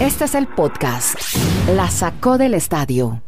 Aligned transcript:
Este 0.00 0.26
es 0.26 0.36
el 0.36 0.46
podcast. 0.46 1.18
La 1.74 1.90
sacó 1.90 2.38
del 2.38 2.54
estadio. 2.54 3.20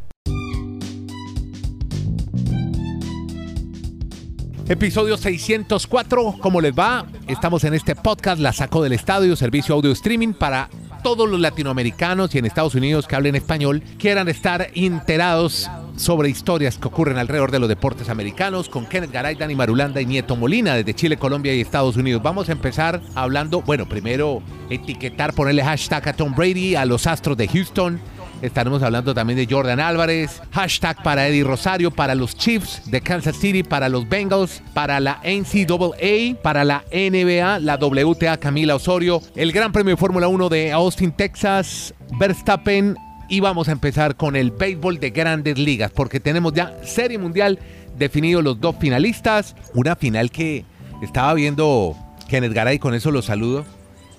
Episodio 4.69 5.17
604, 5.17 6.37
¿cómo 6.41 6.61
les 6.61 6.73
va? 6.73 7.07
Estamos 7.27 7.65
en 7.65 7.75
este 7.75 7.97
podcast, 7.97 8.41
la 8.41 8.53
sacó 8.53 8.85
del 8.85 8.93
estadio, 8.93 9.35
servicio 9.35 9.75
audio 9.75 9.91
streaming 9.91 10.33
para 10.33 10.71
todos 11.03 11.29
los 11.29 11.41
latinoamericanos 11.41 12.33
y 12.37 12.39
en 12.39 12.45
Estados 12.47 12.77
Unidos 12.77 13.09
que 13.09 13.17
hablen 13.17 13.35
español 13.35 13.83
quieran 13.99 14.29
estar 14.29 14.69
enterados 14.75 15.69
sobre 16.01 16.31
historias 16.31 16.79
que 16.79 16.89
ocurren 16.89 17.19
alrededor 17.19 17.51
de 17.51 17.59
los 17.59 17.69
deportes 17.69 18.09
americanos 18.09 18.69
con 18.69 18.87
Kenneth 18.87 19.13
Garay, 19.13 19.35
Dani 19.35 19.55
Marulanda 19.55 20.01
y 20.01 20.07
Nieto 20.07 20.35
Molina 20.35 20.75
desde 20.75 20.95
Chile, 20.95 21.19
Colombia 21.19 21.55
y 21.55 21.61
Estados 21.61 21.97
Unidos. 21.97 22.23
Vamos 22.23 22.49
a 22.49 22.53
empezar 22.53 23.03
hablando, 23.15 23.61
bueno, 23.61 23.87
primero 23.87 24.43
etiquetar, 24.71 25.35
ponerle 25.35 25.63
hashtag 25.63 26.09
a 26.09 26.13
Tom 26.15 26.35
Brady, 26.35 26.75
a 26.75 26.87
los 26.87 27.07
Astros 27.07 27.37
de 27.37 27.47
Houston. 27.49 28.01
Estaremos 28.41 28.83
hablando 28.83 29.13
también 29.13 29.39
de 29.39 29.47
Jordan 29.55 29.81
Álvarez, 29.81 30.41
hashtag 30.53 31.03
para 31.03 31.29
Eddie 31.29 31.45
Rosario, 31.45 31.91
para 31.91 32.15
los 32.15 32.35
Chiefs 32.35 32.91
de 32.91 33.03
Kansas 33.03 33.37
City, 33.37 33.63
para 33.63 33.91
los 33.91 34.09
Bengals, 34.09 34.63
para 34.73 34.99
la 35.01 35.21
NCAA, 35.23 36.41
para 36.43 36.65
la 36.65 36.83
NBA, 36.91 37.59
la 37.59 37.77
WTA 37.77 38.39
Camila 38.39 38.77
Osorio, 38.77 39.21
el 39.37 39.53
Gran 39.53 39.73
Premio 39.73 39.95
de 39.95 39.99
Fórmula 39.99 40.29
1 40.29 40.49
de 40.49 40.73
Austin, 40.73 41.13
Texas, 41.13 41.93
Verstappen 42.19 42.97
y 43.31 43.39
vamos 43.39 43.69
a 43.69 43.73
empezar 43.73 44.17
con 44.17 44.35
el 44.35 44.51
béisbol 44.51 44.99
de 44.99 45.11
grandes 45.11 45.57
ligas, 45.57 45.93
porque 45.93 46.19
tenemos 46.19 46.53
ya 46.53 46.77
Serie 46.83 47.17
Mundial 47.17 47.61
definidos 47.97 48.43
los 48.43 48.61
dos 48.61 48.75
finalistas. 48.81 49.55
Una 49.73 49.95
final 49.95 50.33
que 50.33 50.65
estaba 51.01 51.33
viendo 51.35 51.97
Kenneth 52.29 52.53
Garay, 52.53 52.81
con 52.81 52.93
eso 52.93 53.13
lo 53.13 53.23
saludo. 53.23 53.65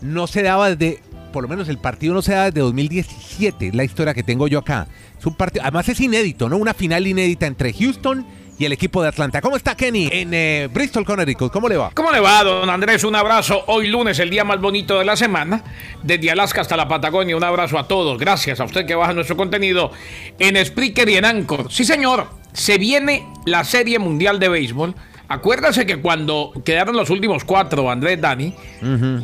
No 0.01 0.27
se 0.27 0.43
daba 0.43 0.73
desde, 0.73 1.01
por 1.33 1.43
lo 1.43 1.49
menos 1.49 1.67
el 1.67 1.77
partido 1.77 2.13
no 2.13 2.21
se 2.21 2.31
daba 2.31 2.45
desde 2.45 2.61
2017, 2.61 3.67
es 3.67 3.75
la 3.75 3.83
historia 3.83 4.13
que 4.13 4.23
tengo 4.23 4.47
yo 4.47 4.59
acá. 4.59 4.87
Es 5.19 5.25
un 5.25 5.35
partido, 5.35 5.63
además 5.63 5.89
es 5.89 5.99
inédito, 5.99 6.47
¿no? 6.47 6.55
Una 6.55 6.73
final 6.73 7.05
inédita 7.05 7.47
entre 7.47 7.73
Houston 7.73 8.25
y 8.61 8.65
el 8.65 8.73
equipo 8.73 9.01
de 9.01 9.09
Atlanta. 9.09 9.41
¿Cómo 9.41 9.57
está 9.57 9.75
Kenny 9.75 10.07
en 10.11 10.33
eh, 10.35 10.69
Bristol, 10.71 11.03
Connecticut? 11.03 11.51
¿Cómo 11.51 11.67
le 11.67 11.77
va? 11.77 11.89
¿Cómo 11.95 12.11
le 12.11 12.19
va, 12.19 12.43
don 12.43 12.69
Andrés? 12.69 13.03
Un 13.03 13.15
abrazo. 13.15 13.63
Hoy 13.65 13.87
lunes, 13.87 14.19
el 14.19 14.29
día 14.29 14.43
más 14.43 14.61
bonito 14.61 14.99
de 14.99 15.05
la 15.05 15.15
semana. 15.15 15.63
Desde 16.03 16.29
Alaska 16.29 16.61
hasta 16.61 16.77
la 16.77 16.87
Patagonia, 16.87 17.35
un 17.35 17.43
abrazo 17.43 17.79
a 17.79 17.87
todos. 17.87 18.19
Gracias 18.19 18.59
a 18.59 18.65
usted 18.65 18.85
que 18.85 18.93
baja 18.93 19.13
nuestro 19.13 19.35
contenido 19.35 19.91
en 20.37 20.63
Spreaker 20.63 21.09
y 21.09 21.15
en 21.15 21.25
Anchor. 21.25 21.71
Sí, 21.71 21.85
señor. 21.85 22.27
Se 22.53 22.77
viene 22.77 23.25
la 23.47 23.63
Serie 23.63 23.97
Mundial 23.97 24.39
de 24.39 24.49
Béisbol. 24.49 24.93
Acuérdase 25.27 25.87
que 25.87 25.99
cuando 25.99 26.53
quedaron 26.63 26.95
los 26.95 27.09
últimos 27.09 27.43
cuatro, 27.43 27.89
Andrés 27.89 28.21
Dani, 28.21 28.53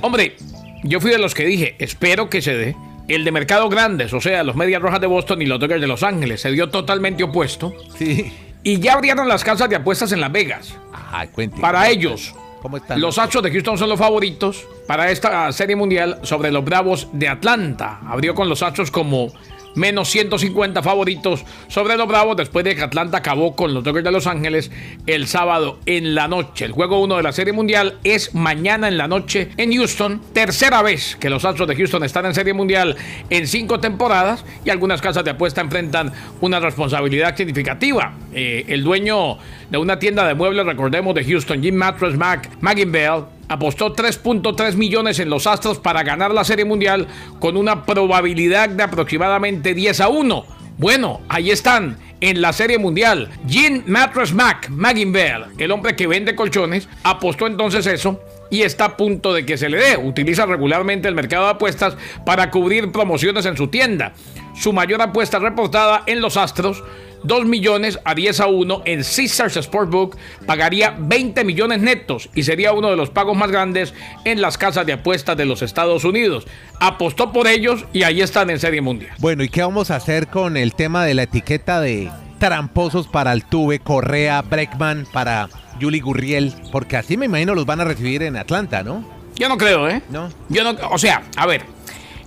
hombre, 0.01 0.35
yo 0.83 0.99
fui 0.99 1.11
de 1.11 1.19
los 1.19 1.35
que 1.35 1.45
dije, 1.45 1.75
espero 1.77 2.27
que 2.27 2.41
se 2.41 2.57
dé. 2.57 2.75
El 3.07 3.23
de 3.23 3.31
mercado 3.31 3.69
grandes, 3.69 4.13
o 4.13 4.19
sea, 4.19 4.43
los 4.43 4.55
Medias 4.55 4.81
Rojas 4.81 4.99
de 4.99 5.07
Boston 5.07 5.41
y 5.41 5.45
los 5.45 5.59
Dodgers 5.59 5.79
de 5.79 5.87
Los 5.87 6.03
Ángeles, 6.03 6.41
se 6.41 6.51
dio 6.51 6.69
totalmente 6.69 7.23
opuesto. 7.23 7.73
Sí. 7.97 8.33
Y 8.67 8.81
ya 8.81 8.95
abrieron 8.95 9.29
las 9.29 9.45
casas 9.45 9.69
de 9.69 9.77
apuestas 9.77 10.11
en 10.11 10.19
Las 10.19 10.29
Vegas. 10.29 10.75
Ajá, 10.91 11.25
cuente. 11.27 11.61
Para 11.61 11.87
ellos, 11.87 12.35
¿Cómo 12.61 12.75
están? 12.75 12.99
los 12.99 13.17
Astros 13.17 13.41
de 13.41 13.49
Houston 13.49 13.77
son 13.77 13.87
los 13.87 13.97
favoritos 13.97 14.67
para 14.85 15.09
esta 15.09 15.49
serie 15.53 15.77
mundial 15.77 16.19
sobre 16.23 16.51
los 16.51 16.65
Bravos 16.65 17.07
de 17.13 17.29
Atlanta. 17.29 18.01
Abrió 18.05 18.35
con 18.35 18.49
los 18.49 18.61
Astros 18.61 18.91
como 18.91 19.31
menos 19.77 20.09
150 20.09 20.83
favoritos 20.83 21.45
sobre 21.67 21.95
los 21.95 22.07
Bravos 22.07 22.35
después 22.35 22.65
de 22.65 22.75
que 22.75 22.81
Atlanta 22.81 23.19
acabó 23.19 23.55
con 23.55 23.73
los 23.73 23.83
Dodgers 23.83 24.03
de 24.03 24.11
Los 24.11 24.27
Ángeles 24.27 24.71
el 25.05 25.27
sábado 25.27 25.79
en 25.85 26.15
la 26.15 26.27
noche. 26.27 26.65
El 26.65 26.71
juego 26.71 26.99
1 27.01 27.17
de 27.17 27.23
la 27.23 27.31
serie 27.31 27.53
mundial 27.53 27.97
es 28.03 28.35
mañana 28.35 28.87
en 28.87 28.97
la 28.97 29.07
noche 29.07 29.49
en 29.57 29.73
Houston. 29.73 30.21
Tercera 30.33 30.81
vez 30.81 31.15
que 31.15 31.29
los 31.29 31.45
Astros 31.45 31.67
de 31.67 31.75
Houston 31.75 32.03
están 32.03 32.25
en 32.25 32.33
serie 32.33 32.53
mundial 32.53 32.97
en 33.29 33.47
cinco 33.47 33.79
temporadas 33.79 34.43
y 34.65 34.69
algunas 34.69 35.01
casas 35.01 35.23
de 35.23 35.31
apuesta 35.31 35.61
enfrentan 35.61 36.11
una 36.41 36.59
responsabilidad 36.59 37.35
significativa. 37.35 38.13
Eh, 38.33 38.65
el 38.67 38.83
dueño 38.83 39.37
de 39.69 39.77
una 39.77 39.99
tienda 39.99 40.27
de 40.27 40.33
muebles, 40.33 40.65
recordemos, 40.65 41.13
de 41.15 41.23
Houston, 41.23 41.61
Jim 41.61 41.75
Mattress 41.75 42.17
Mac, 42.17 42.49
Bell, 42.61 43.23
apostó 43.47 43.93
3.3 43.93 44.75
millones 44.75 45.19
en 45.19 45.29
los 45.29 45.47
Astros 45.47 45.79
para 45.79 46.03
ganar 46.03 46.31
la 46.31 46.43
Serie 46.43 46.65
Mundial 46.65 47.07
con 47.39 47.57
una 47.57 47.85
probabilidad 47.85 48.69
de 48.69 48.83
aproximadamente 48.83 49.73
10 49.73 50.01
a 50.01 50.09
1. 50.09 50.45
Bueno, 50.77 51.21
ahí 51.29 51.51
están. 51.51 51.97
En 52.19 52.41
la 52.41 52.51
Serie 52.51 52.79
Mundial, 52.79 53.29
Jim 53.47 53.83
Mattress 53.85 54.33
Mac, 54.33 54.71
Bell, 54.71 55.45
el 55.59 55.71
hombre 55.71 55.95
que 55.95 56.07
vende 56.07 56.33
colchones, 56.33 56.89
apostó 57.03 57.45
entonces 57.45 57.85
eso 57.85 58.19
y 58.49 58.63
está 58.63 58.85
a 58.85 58.97
punto 58.97 59.33
de 59.33 59.45
que 59.45 59.55
se 59.55 59.69
le 59.69 59.77
dé. 59.77 59.97
Utiliza 59.97 60.47
regularmente 60.47 61.07
el 61.07 61.13
mercado 61.13 61.45
de 61.45 61.51
apuestas 61.51 61.95
para 62.25 62.49
cubrir 62.49 62.91
promociones 62.91 63.45
en 63.45 63.55
su 63.55 63.67
tienda. 63.67 64.13
Su 64.59 64.73
mayor 64.73 65.01
apuesta 65.01 65.39
reportada 65.39 66.03
en 66.05 66.21
los 66.21 66.37
Astros 66.37 66.83
2 67.23 67.45
millones 67.45 67.99
a 68.05 68.13
10 68.15 68.39
a 68.39 68.47
1 68.47 68.81
en 68.85 69.03
Caesars 69.03 69.55
Sportbook 69.55 70.17
pagaría 70.45 70.95
20 70.97 71.43
millones 71.43 71.81
netos 71.81 72.29
y 72.33 72.43
sería 72.43 72.73
uno 72.73 72.89
de 72.89 72.95
los 72.95 73.09
pagos 73.09 73.35
más 73.35 73.51
grandes 73.51 73.93
en 74.23 74.41
las 74.41 74.57
casas 74.57 74.85
de 74.85 74.93
apuestas 74.93 75.35
de 75.37 75.45
los 75.45 75.61
Estados 75.61 76.03
Unidos. 76.03 76.47
Apostó 76.79 77.31
por 77.31 77.47
ellos 77.47 77.85
y 77.93 78.03
ahí 78.03 78.21
están 78.21 78.49
en 78.49 78.59
Serie 78.59 78.81
Mundial. 78.81 79.13
Bueno, 79.19 79.43
¿y 79.43 79.49
qué 79.49 79.61
vamos 79.61 79.91
a 79.91 79.95
hacer 79.95 80.27
con 80.27 80.57
el 80.57 80.73
tema 80.73 81.05
de 81.05 81.13
la 81.13 81.23
etiqueta 81.23 81.79
de 81.79 82.09
tramposos 82.39 83.07
para 83.07 83.31
Altuve, 83.31 83.79
Correa, 83.79 84.41
Breckman, 84.41 85.07
para 85.11 85.49
Yuli 85.79 85.99
Gurriel? 85.99 86.53
Porque 86.71 86.97
así 86.97 87.17
me 87.17 87.25
imagino 87.25 87.55
los 87.55 87.65
van 87.65 87.81
a 87.81 87.83
recibir 87.83 88.23
en 88.23 88.37
Atlanta, 88.37 88.83
¿no? 88.83 89.03
Yo 89.35 89.49
no 89.49 89.57
creo, 89.57 89.87
¿eh? 89.89 90.01
No. 90.09 90.29
Yo 90.49 90.63
no, 90.63 90.77
o 90.89 90.97
sea, 90.97 91.23
a 91.35 91.45
ver, 91.45 91.63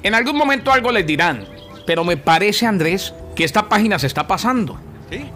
en 0.03 0.15
algún 0.15 0.37
momento 0.37 0.73
algo 0.73 0.93
les 0.93 1.07
dirán, 1.07 1.45
pero 1.87 2.05
me 2.05 2.17
parece, 2.17 2.67
Andrés, 2.67 3.15
que 3.35 3.45
esta 3.45 3.69
página 3.69 3.99
se 3.99 4.07
está 4.07 4.27
pasando. 4.27 4.79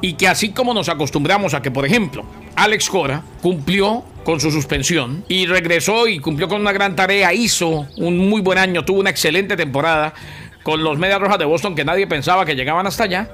Y 0.00 0.14
que 0.14 0.28
así 0.28 0.50
como 0.50 0.72
nos 0.72 0.88
acostumbramos 0.88 1.54
a 1.54 1.60
que, 1.60 1.70
por 1.70 1.84
ejemplo, 1.84 2.24
Alex 2.54 2.88
Cora 2.88 3.22
cumplió 3.42 4.04
con 4.24 4.40
su 4.40 4.50
suspensión 4.50 5.24
y 5.28 5.46
regresó 5.46 6.06
y 6.06 6.20
cumplió 6.20 6.48
con 6.48 6.60
una 6.60 6.72
gran 6.72 6.94
tarea, 6.94 7.32
hizo 7.34 7.86
un 7.96 8.18
muy 8.18 8.40
buen 8.40 8.58
año, 8.58 8.84
tuvo 8.84 9.00
una 9.00 9.10
excelente 9.10 9.56
temporada 9.56 10.14
con 10.62 10.82
los 10.82 10.98
Medias 10.98 11.20
Rojas 11.20 11.38
de 11.38 11.44
Boston 11.44 11.74
que 11.74 11.84
nadie 11.84 12.06
pensaba 12.06 12.46
que 12.46 12.54
llegaban 12.54 12.86
hasta 12.86 13.04
allá. 13.04 13.28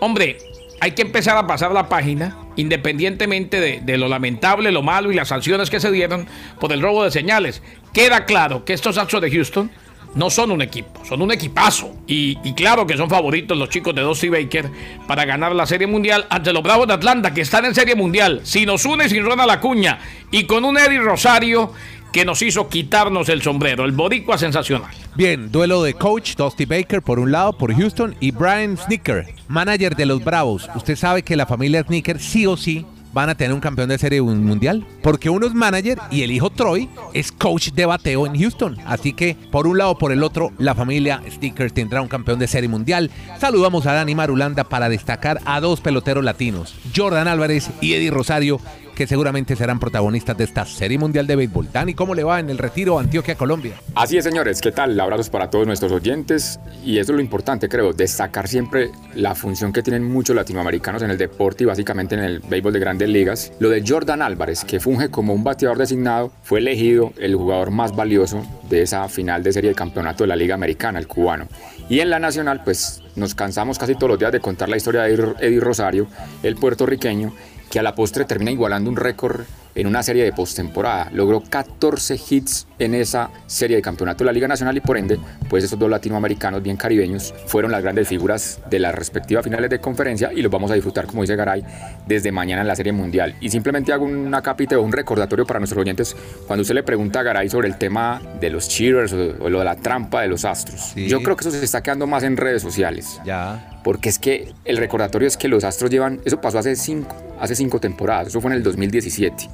Hombre, 0.00 0.38
hay 0.80 0.92
que 0.92 1.02
empezar 1.02 1.36
a 1.36 1.46
pasar 1.46 1.72
la 1.72 1.88
página, 1.88 2.36
independientemente 2.56 3.60
de, 3.60 3.80
de, 3.82 3.98
lo 3.98 4.08
lamentable, 4.08 4.72
lo 4.72 4.82
malo 4.82 5.12
y 5.12 5.14
las 5.14 5.28
sanciones 5.28 5.68
que 5.68 5.80
se 5.80 5.90
dieron 5.90 6.26
por 6.58 6.72
el 6.72 6.80
robo 6.80 7.04
de 7.04 7.10
señales. 7.10 7.62
Queda 7.92 8.24
claro 8.24 8.64
que 8.64 8.72
estos 8.72 8.96
actos 8.96 9.20
de 9.20 9.30
Houston 9.30 9.70
no 10.14 10.30
son 10.30 10.50
un 10.50 10.62
equipo, 10.62 11.04
son 11.04 11.22
un 11.22 11.32
equipazo. 11.32 11.92
Y, 12.06 12.38
y, 12.42 12.52
claro 12.54 12.86
que 12.86 12.96
son 12.96 13.08
favoritos 13.08 13.56
los 13.56 13.68
chicos 13.68 13.94
de 13.94 14.02
Dusty 14.02 14.28
Baker 14.28 14.70
para 15.06 15.24
ganar 15.24 15.54
la 15.54 15.66
Serie 15.66 15.86
Mundial 15.86 16.26
ante 16.30 16.52
los 16.52 16.62
Bravos 16.62 16.86
de 16.86 16.94
Atlanta, 16.94 17.32
que 17.32 17.42
están 17.42 17.64
en 17.64 17.74
Serie 17.74 17.94
Mundial. 17.94 18.40
Si 18.44 18.66
nos 18.66 18.84
une 18.84 19.08
sin 19.08 19.24
Ronald 19.24 19.50
Acuña 19.50 19.98
y 20.30 20.44
con 20.44 20.64
un 20.64 20.78
Eddie 20.78 21.00
Rosario 21.00 21.72
que 22.12 22.24
nos 22.24 22.42
hizo 22.42 22.68
quitarnos 22.68 23.28
el 23.28 23.42
sombrero. 23.42 23.84
El 23.84 23.92
boricua 23.92 24.36
sensacional. 24.38 24.90
Bien, 25.14 25.50
duelo 25.50 25.82
de 25.82 25.94
coach 25.94 26.34
Dusty 26.36 26.64
Baker 26.64 27.02
por 27.02 27.18
un 27.18 27.32
lado, 27.32 27.52
por 27.52 27.74
Houston, 27.74 28.16
y 28.20 28.30
Brian 28.30 28.76
Snicker, 28.76 29.26
manager 29.48 29.94
de 29.94 30.06
los 30.06 30.22
Bravos. 30.22 30.68
Usted 30.74 30.96
sabe 30.96 31.22
que 31.22 31.36
la 31.36 31.46
familia 31.46 31.82
Snicker 31.82 32.18
sí 32.18 32.46
o 32.46 32.56
sí 32.56 32.84
van 33.12 33.28
a 33.28 33.34
tener 33.34 33.52
un 33.52 33.60
campeón 33.60 33.88
de 33.88 33.98
serie 33.98 34.22
mundial. 34.22 34.86
Porque 35.02 35.30
uno 35.30 35.46
es 35.46 35.54
manager 35.54 35.98
y 36.10 36.22
el 36.22 36.30
hijo 36.30 36.50
Troy 36.50 36.88
es 37.12 37.32
coach 37.32 37.70
de 37.70 37.86
bateo 37.86 38.26
en 38.26 38.38
Houston. 38.38 38.76
Así 38.86 39.12
que 39.12 39.36
por 39.50 39.66
un 39.66 39.78
lado 39.78 39.96
por 39.98 40.12
el 40.12 40.22
otro, 40.22 40.52
la 40.58 40.74
familia 40.74 41.22
Stickers 41.28 41.72
tendrá 41.72 42.02
un 42.02 42.08
campeón 42.08 42.38
de 42.38 42.46
serie 42.46 42.68
mundial. 42.68 43.10
Saludamos 43.38 43.86
a 43.86 43.92
Dani 43.92 44.14
Marulanda 44.14 44.64
para 44.64 44.88
destacar 44.88 45.40
a 45.44 45.60
dos 45.60 45.80
peloteros 45.80 46.24
latinos, 46.24 46.74
Jordan 46.94 47.28
Álvarez 47.28 47.70
y 47.80 47.94
Eddie 47.94 48.10
Rosario, 48.10 48.60
que 49.00 49.06
seguramente 49.06 49.56
serán 49.56 49.80
protagonistas 49.80 50.36
de 50.36 50.44
esta 50.44 50.66
Serie 50.66 50.98
Mundial 50.98 51.26
de 51.26 51.34
Béisbol. 51.34 51.72
Dani, 51.72 51.94
¿cómo 51.94 52.14
le 52.14 52.22
va 52.22 52.38
en 52.38 52.50
el 52.50 52.58
retiro 52.58 52.98
Antioquia, 52.98 53.34
Colombia? 53.34 53.80
Así 53.94 54.18
es, 54.18 54.24
señores. 54.24 54.60
¿Qué 54.60 54.72
tal? 54.72 55.00
Abrazos 55.00 55.30
para 55.30 55.48
todos 55.48 55.66
nuestros 55.66 55.90
oyentes. 55.90 56.60
Y 56.84 56.98
eso 56.98 57.12
es 57.12 57.16
lo 57.16 57.22
importante, 57.22 57.70
creo, 57.70 57.94
destacar 57.94 58.46
siempre 58.46 58.90
la 59.14 59.34
función 59.34 59.72
que 59.72 59.82
tienen 59.82 60.04
muchos 60.04 60.36
latinoamericanos 60.36 61.00
en 61.00 61.10
el 61.10 61.16
deporte 61.16 61.64
y 61.64 61.66
básicamente 61.66 62.14
en 62.14 62.20
el 62.20 62.40
béisbol 62.40 62.74
de 62.74 62.78
grandes 62.78 63.08
ligas. 63.08 63.54
Lo 63.58 63.70
de 63.70 63.82
Jordan 63.88 64.20
Álvarez, 64.20 64.66
que 64.66 64.80
funge 64.80 65.08
como 65.08 65.32
un 65.32 65.44
bateador 65.44 65.78
designado, 65.78 66.30
fue 66.42 66.58
elegido 66.58 67.14
el 67.18 67.36
jugador 67.36 67.70
más 67.70 67.96
valioso 67.96 68.44
de 68.68 68.82
esa 68.82 69.08
final 69.08 69.42
de 69.42 69.54
serie 69.54 69.70
de 69.70 69.76
campeonato 69.76 70.24
de 70.24 70.28
la 70.28 70.36
Liga 70.36 70.54
Americana, 70.54 70.98
el 70.98 71.06
cubano. 71.06 71.48
Y 71.88 72.00
en 72.00 72.10
la 72.10 72.18
nacional, 72.18 72.62
pues 72.62 73.02
nos 73.16 73.34
cansamos 73.34 73.78
casi 73.78 73.94
todos 73.94 74.10
los 74.10 74.18
días 74.18 74.30
de 74.30 74.40
contar 74.40 74.68
la 74.68 74.76
historia 74.76 75.02
de 75.02 75.14
Eddie 75.40 75.60
Rosario, 75.60 76.06
el 76.42 76.54
puertorriqueño, 76.54 77.32
que 77.70 77.78
a 77.78 77.82
la 77.82 77.94
postre 77.94 78.24
termina 78.24 78.50
igualando 78.50 78.90
un 78.90 78.96
récord 78.96 79.46
en 79.74 79.86
una 79.86 80.02
serie 80.02 80.24
de 80.24 80.32
postemporada. 80.32 81.10
Logró 81.12 81.40
14 81.40 82.18
hits 82.28 82.66
en 82.78 82.94
esa 82.94 83.30
serie 83.46 83.76
de 83.76 83.82
campeonato 83.82 84.24
de 84.24 84.26
la 84.26 84.32
Liga 84.32 84.48
Nacional 84.48 84.76
y 84.76 84.80
por 84.80 84.96
ende, 84.96 85.18
pues 85.48 85.64
esos 85.64 85.78
dos 85.78 85.90
latinoamericanos 85.90 86.62
bien 86.62 86.76
caribeños 86.76 87.34
fueron 87.46 87.70
las 87.70 87.82
grandes 87.82 88.08
figuras 88.08 88.60
de 88.70 88.78
las 88.78 88.94
respectivas 88.94 89.44
finales 89.44 89.70
de 89.70 89.80
conferencia 89.80 90.32
y 90.32 90.42
los 90.42 90.50
vamos 90.50 90.70
a 90.70 90.74
disfrutar, 90.74 91.06
como 91.06 91.22
dice 91.22 91.36
Garay, 91.36 91.62
desde 92.06 92.32
mañana 92.32 92.62
en 92.62 92.68
la 92.68 92.76
Serie 92.76 92.92
Mundial. 92.92 93.34
Y 93.40 93.50
simplemente 93.50 93.92
hago 93.92 94.04
una 94.04 94.42
cápita 94.42 94.78
o 94.78 94.82
un 94.82 94.92
recordatorio 94.92 95.46
para 95.46 95.60
nuestros 95.60 95.80
oyentes 95.80 96.16
cuando 96.46 96.62
usted 96.62 96.74
le 96.74 96.82
pregunta 96.82 97.20
a 97.20 97.22
Garay 97.22 97.48
sobre 97.48 97.68
el 97.68 97.76
tema 97.76 98.20
de 98.40 98.50
los 98.50 98.68
cheers 98.68 99.12
o, 99.12 99.48
lo 99.48 99.58
de 99.58 99.64
la 99.64 99.76
trampa 99.76 100.22
de 100.22 100.28
los 100.28 100.44
astros. 100.44 100.94
Yo 100.94 101.22
creo 101.22 101.36
que 101.36 101.46
eso 101.46 101.50
se 101.50 101.64
está 101.64 101.82
quedando 101.82 102.06
más 102.06 102.22
en 102.22 102.36
redes 102.36 102.62
sociales. 102.62 103.20
Ya. 103.24 103.80
Porque 103.84 104.08
es 104.08 104.18
que 104.18 104.52
el 104.64 104.76
recordatorio 104.76 105.26
es 105.26 105.36
que 105.36 105.48
los 105.48 105.64
astros 105.64 105.90
llevan, 105.90 106.20
eso 106.24 106.40
pasó 106.40 106.58
hace 106.58 106.76
cinco, 106.76 107.16
hace 107.40 107.54
cinco 107.54 107.80
temporadas, 107.80 108.28
eso 108.28 108.40
fue 108.40 108.50
en 108.50 108.58
el 108.58 108.62
2017. 108.62 109.48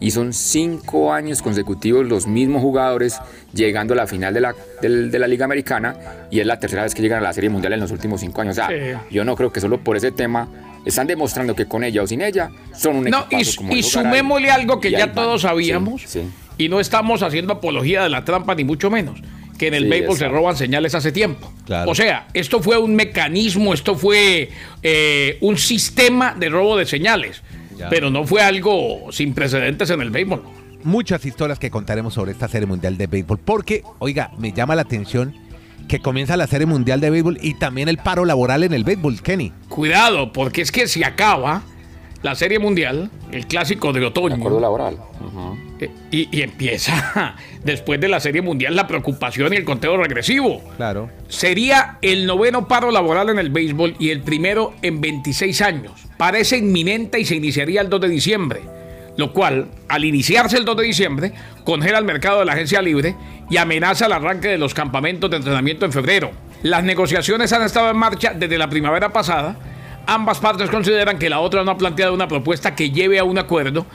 Y 0.00 0.10
son 0.10 0.32
cinco 0.32 1.12
años 1.12 1.42
consecutivos 1.42 2.06
los 2.06 2.26
mismos 2.26 2.62
jugadores 2.62 3.18
llegando 3.52 3.94
a 3.94 3.96
la 3.96 4.06
final 4.06 4.34
de 4.34 4.40
la, 4.40 4.54
de, 4.82 5.18
la 5.18 5.26
Liga 5.26 5.44
Americana 5.44 5.96
y 6.30 6.40
es 6.40 6.46
la 6.46 6.58
tercera 6.58 6.82
vez 6.82 6.94
que 6.94 7.02
llegan 7.02 7.18
a 7.18 7.22
la 7.22 7.32
Serie 7.32 7.50
Mundial 7.50 7.72
en 7.72 7.80
los 7.80 7.90
últimos 7.90 8.20
cinco 8.20 8.40
años. 8.40 8.58
O 8.58 8.66
sea, 8.66 9.04
yo 9.10 9.24
no 9.24 9.36
creo 9.36 9.52
que 9.52 9.60
solo 9.60 9.78
por 9.78 9.96
ese 9.96 10.12
tema 10.12 10.48
están 10.84 11.06
demostrando 11.06 11.54
que 11.54 11.66
con 11.66 11.82
ella 11.84 12.02
o 12.02 12.06
sin 12.06 12.22
ella 12.22 12.50
son 12.74 12.96
un 12.96 13.04
no, 13.04 13.26
Y, 13.30 13.78
y 13.78 13.82
sumémosle 13.82 14.50
algo 14.50 14.80
que 14.80 14.90
ya 14.90 15.12
todos 15.12 15.42
sabíamos 15.42 16.16
y 16.58 16.68
no 16.68 16.80
estamos 16.80 17.22
haciendo 17.22 17.54
apología 17.54 18.02
de 18.02 18.08
la 18.08 18.24
trampa 18.24 18.54
ni 18.54 18.64
mucho 18.64 18.90
menos 18.90 19.20
que 19.56 19.68
en 19.68 19.74
el 19.74 19.88
béisbol 19.88 20.16
se 20.16 20.28
roban 20.28 20.56
señales 20.56 20.94
hace 20.94 21.12
tiempo. 21.12 21.52
O 21.86 21.94
sea, 21.94 22.28
esto 22.34 22.62
fue 22.62 22.78
un 22.78 22.94
mecanismo, 22.94 23.74
esto 23.74 23.96
fue 23.96 24.50
eh, 24.82 25.38
un 25.40 25.56
sistema 25.56 26.34
de 26.38 26.48
robo 26.48 26.76
de 26.76 26.86
señales, 26.86 27.42
pero 27.90 28.10
no 28.10 28.24
fue 28.24 28.42
algo 28.42 29.10
sin 29.10 29.34
precedentes 29.34 29.90
en 29.90 30.00
el 30.00 30.10
béisbol. 30.10 30.42
Muchas 30.84 31.24
historias 31.24 31.58
que 31.58 31.70
contaremos 31.70 32.14
sobre 32.14 32.32
esta 32.32 32.48
serie 32.48 32.66
mundial 32.66 32.96
de 32.96 33.06
béisbol, 33.06 33.38
porque, 33.38 33.82
oiga, 33.98 34.30
me 34.38 34.52
llama 34.52 34.74
la 34.74 34.82
atención 34.82 35.34
que 35.88 36.00
comienza 36.00 36.36
la 36.36 36.46
serie 36.46 36.66
mundial 36.66 37.00
de 37.00 37.10
béisbol 37.10 37.38
y 37.40 37.54
también 37.54 37.88
el 37.88 37.98
paro 37.98 38.24
laboral 38.24 38.62
en 38.64 38.74
el 38.74 38.84
béisbol, 38.84 39.20
Kenny. 39.22 39.52
Cuidado, 39.68 40.32
porque 40.32 40.62
es 40.62 40.72
que 40.72 40.86
si 40.86 41.04
acaba 41.04 41.62
la 42.22 42.34
Serie 42.34 42.58
Mundial, 42.58 43.10
el 43.30 43.46
clásico 43.46 43.92
de 43.92 44.04
otoño. 44.04 44.36
Acuerdo 44.36 44.60
laboral. 44.60 44.98
Y, 46.10 46.42
empieza 46.42 47.36
después 47.64 48.00
de 48.00 48.08
la 48.08 48.20
Serie 48.20 48.42
Mundial 48.42 48.76
la 48.76 48.86
preocupación 48.86 49.52
y 49.52 49.56
el 49.56 49.64
conteo 49.64 49.96
regresivo. 49.96 50.62
Claro. 50.76 51.10
Sería 51.28 51.98
el 52.02 52.26
noveno 52.26 52.68
paro 52.68 52.90
laboral 52.90 53.30
en 53.30 53.38
el 53.38 53.50
béisbol 53.50 53.96
y 53.98 54.10
el 54.10 54.20
primero 54.20 54.74
en 54.82 55.00
26 55.00 55.60
años. 55.62 55.92
Parece 56.16 56.58
inminente 56.58 57.20
y 57.20 57.24
se 57.24 57.36
iniciaría 57.36 57.80
el 57.80 57.88
2 57.88 58.00
de 58.00 58.08
diciembre. 58.08 58.60
Lo 59.16 59.32
cual, 59.32 59.68
al 59.88 60.04
iniciarse 60.04 60.58
el 60.58 60.66
2 60.66 60.76
de 60.76 60.84
diciembre, 60.84 61.32
congela 61.64 61.98
el 61.98 62.04
mercado 62.04 62.40
de 62.40 62.44
la 62.44 62.52
agencia 62.52 62.82
libre 62.82 63.16
y 63.48 63.56
amenaza 63.56 64.06
el 64.06 64.12
arranque 64.12 64.48
de 64.48 64.58
los 64.58 64.74
campamentos 64.74 65.30
de 65.30 65.38
entrenamiento 65.38 65.86
en 65.86 65.92
febrero. 65.92 66.32
Las 66.62 66.84
negociaciones 66.84 67.52
han 67.52 67.62
estado 67.62 67.90
en 67.90 67.96
marcha 67.96 68.34
desde 68.34 68.58
la 68.58 68.68
primavera 68.68 69.12
pasada 69.12 69.56
Ambas 70.06 70.38
partes 70.38 70.70
consideran 70.70 71.18
que 71.18 71.28
la 71.28 71.40
otra 71.40 71.64
no 71.64 71.72
ha 71.72 71.78
planteado 71.78 72.14
una 72.14 72.28
propuesta 72.28 72.76
que 72.76 72.90
lleve 72.90 73.18
a 73.18 73.24
un 73.24 73.38
acuerdo 73.38 73.86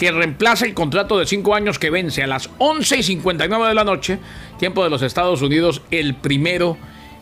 que 0.00 0.10
reemplace 0.10 0.64
el 0.64 0.72
contrato 0.72 1.18
de 1.18 1.26
cinco 1.26 1.54
años 1.54 1.78
que 1.78 1.90
vence 1.90 2.22
a 2.22 2.26
las 2.26 2.48
11 2.56 2.96
y 2.96 3.02
59 3.02 3.68
de 3.68 3.74
la 3.74 3.84
noche, 3.84 4.18
tiempo 4.58 4.82
de 4.82 4.88
los 4.88 5.02
Estados 5.02 5.42
Unidos, 5.42 5.82
el 5.90 6.14
primero 6.14 6.78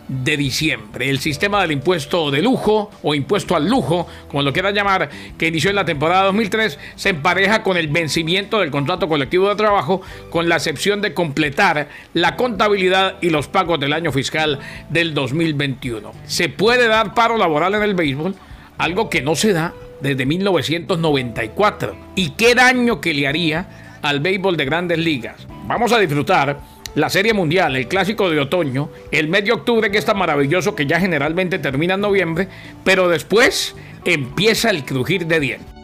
de 0.06 0.36
diciembre. 0.36 1.10
El 1.10 1.18
sistema 1.18 1.60
del 1.60 1.72
impuesto 1.72 2.30
de 2.30 2.40
lujo 2.40 2.92
o 3.02 3.16
impuesto 3.16 3.56
al 3.56 3.68
lujo, 3.68 4.06
como 4.28 4.44
lo 4.44 4.52
quieran 4.52 4.76
llamar, 4.76 5.10
que 5.36 5.48
inició 5.48 5.70
en 5.70 5.76
la 5.76 5.84
temporada 5.84 6.26
2003, 6.26 6.78
se 6.94 7.08
empareja 7.08 7.64
con 7.64 7.76
el 7.76 7.88
vencimiento 7.88 8.60
del 8.60 8.70
contrato 8.70 9.08
colectivo 9.08 9.48
de 9.48 9.56
trabajo, 9.56 10.00
con 10.30 10.48
la 10.48 10.54
excepción 10.54 11.00
de 11.00 11.14
completar 11.14 11.88
la 12.14 12.36
contabilidad 12.36 13.16
y 13.20 13.30
los 13.30 13.48
pagos 13.48 13.80
del 13.80 13.92
año 13.92 14.12
fiscal 14.12 14.60
del 14.88 15.14
2021. 15.14 16.12
Se 16.26 16.48
puede 16.48 16.86
dar 16.86 17.12
paro 17.12 17.38
laboral 17.38 17.74
en 17.74 17.82
el 17.82 17.96
béisbol, 17.96 18.36
algo 18.78 19.10
que 19.10 19.20
no 19.20 19.34
se 19.34 19.52
da 19.52 19.74
desde 20.00 20.26
1994. 20.26 21.96
¿Y 22.14 22.30
qué 22.30 22.54
daño 22.54 23.00
que 23.00 23.14
le 23.14 23.26
haría 23.26 23.98
al 24.02 24.20
béisbol 24.20 24.56
de 24.56 24.64
grandes 24.64 24.98
ligas? 24.98 25.46
Vamos 25.66 25.92
a 25.92 25.98
disfrutar 25.98 26.60
la 26.94 27.08
Serie 27.10 27.34
Mundial, 27.34 27.76
el 27.76 27.88
Clásico 27.88 28.30
de 28.30 28.40
Otoño, 28.40 28.90
el 29.10 29.28
mes 29.28 29.44
de 29.44 29.52
octubre 29.52 29.90
que 29.90 29.98
está 29.98 30.14
maravilloso, 30.14 30.74
que 30.74 30.86
ya 30.86 30.98
generalmente 30.98 31.58
termina 31.58 31.94
en 31.94 32.00
noviembre, 32.00 32.48
pero 32.84 33.08
después 33.08 33.76
empieza 34.04 34.70
el 34.70 34.84
crujir 34.84 35.26
de 35.26 35.40
dientes. 35.40 35.78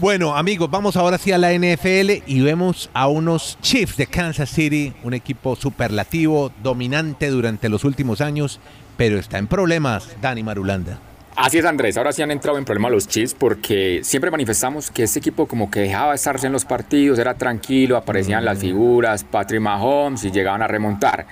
Bueno, 0.00 0.34
amigos, 0.34 0.70
vamos 0.70 0.96
ahora 0.96 1.16
hacia 1.16 1.36
la 1.36 1.52
NFL 1.52 2.22
y 2.26 2.40
vemos 2.40 2.88
a 2.94 3.06
unos 3.08 3.58
Chiefs 3.60 3.98
de 3.98 4.06
Kansas 4.06 4.48
City, 4.48 4.94
un 5.04 5.12
equipo 5.12 5.56
superlativo, 5.56 6.50
dominante 6.62 7.28
durante 7.28 7.68
los 7.68 7.84
últimos 7.84 8.22
años, 8.22 8.60
pero 9.00 9.18
está 9.18 9.38
en 9.38 9.46
problemas, 9.46 10.14
Dani 10.20 10.42
Marulanda. 10.42 10.98
Así 11.34 11.56
es, 11.56 11.64
Andrés. 11.64 11.96
Ahora 11.96 12.12
sí 12.12 12.20
han 12.20 12.30
entrado 12.30 12.58
en 12.58 12.66
problemas 12.66 12.92
los 12.92 13.08
Chiefs 13.08 13.32
porque 13.32 14.00
siempre 14.02 14.30
manifestamos 14.30 14.90
que 14.90 15.04
este 15.04 15.20
equipo 15.20 15.46
como 15.46 15.70
que 15.70 15.80
dejaba 15.80 16.10
de 16.10 16.16
estarse 16.16 16.48
en 16.48 16.52
los 16.52 16.66
partidos, 16.66 17.18
era 17.18 17.32
tranquilo, 17.32 17.96
aparecían 17.96 18.44
las 18.44 18.58
mm. 18.58 18.60
figuras, 18.60 19.24
Patrick 19.24 19.62
Mahomes 19.62 20.22
y 20.24 20.30
llegaban 20.30 20.60
a 20.60 20.66
remontar. 20.66 21.26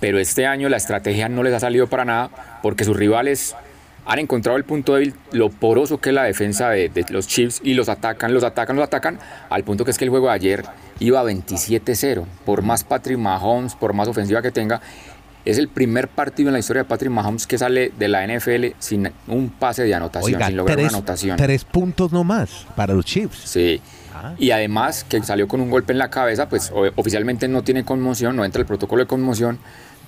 Pero 0.00 0.18
este 0.18 0.46
año 0.46 0.70
la 0.70 0.78
estrategia 0.78 1.28
no 1.28 1.42
les 1.42 1.52
ha 1.52 1.60
salido 1.60 1.86
para 1.86 2.06
nada 2.06 2.30
porque 2.62 2.84
sus 2.84 2.96
rivales 2.96 3.54
han 4.06 4.18
encontrado 4.18 4.56
el 4.56 4.64
punto 4.64 4.94
débil, 4.94 5.14
lo 5.32 5.50
poroso 5.50 5.98
que 5.98 6.08
es 6.08 6.14
la 6.14 6.24
defensa 6.24 6.70
de, 6.70 6.88
de, 6.88 7.04
los 7.10 7.28
Chiefs 7.28 7.60
y 7.62 7.74
los 7.74 7.90
atacan, 7.90 8.32
los 8.32 8.42
atacan, 8.42 8.74
los 8.74 8.86
atacan, 8.86 9.18
al 9.50 9.64
punto 9.64 9.84
que 9.84 9.90
es 9.90 9.98
que 9.98 10.04
el 10.04 10.10
juego 10.10 10.28
de 10.28 10.32
ayer 10.32 10.64
iba 10.98 11.22
27-0. 11.22 12.24
Por 12.46 12.62
más 12.62 12.84
Patrick 12.84 13.18
Mahomes, 13.18 13.74
por 13.74 13.92
más 13.92 14.08
ofensiva 14.08 14.40
que 14.40 14.50
tenga, 14.50 14.80
es 15.44 15.58
el 15.58 15.68
primer 15.68 16.08
partido 16.08 16.48
en 16.48 16.52
la 16.52 16.58
historia 16.58 16.82
de 16.82 16.88
Patrick 16.88 17.10
Mahomes 17.10 17.46
que 17.46 17.58
sale 17.58 17.92
de 17.98 18.08
la 18.08 18.26
NFL 18.26 18.66
sin 18.78 19.10
un 19.26 19.50
pase 19.50 19.82
de 19.84 19.94
anotación, 19.94 20.40
sin 20.42 20.56
lograr 20.56 20.76
tres, 20.76 20.88
una 20.88 20.98
anotación. 20.98 21.36
Tres 21.36 21.64
puntos 21.64 22.12
nomás 22.12 22.66
para 22.76 22.94
los 22.94 23.04
Chiefs. 23.04 23.38
Sí. 23.44 23.80
Ah. 24.14 24.34
Y 24.38 24.50
además 24.50 25.04
que 25.04 25.22
salió 25.22 25.48
con 25.48 25.60
un 25.60 25.70
golpe 25.70 25.92
en 25.92 25.98
la 25.98 26.10
cabeza, 26.10 26.48
pues 26.48 26.72
oficialmente 26.96 27.48
no 27.48 27.62
tiene 27.62 27.84
conmoción, 27.84 28.36
no 28.36 28.44
entra 28.44 28.60
el 28.60 28.66
protocolo 28.66 29.02
de 29.02 29.08
conmoción, 29.08 29.58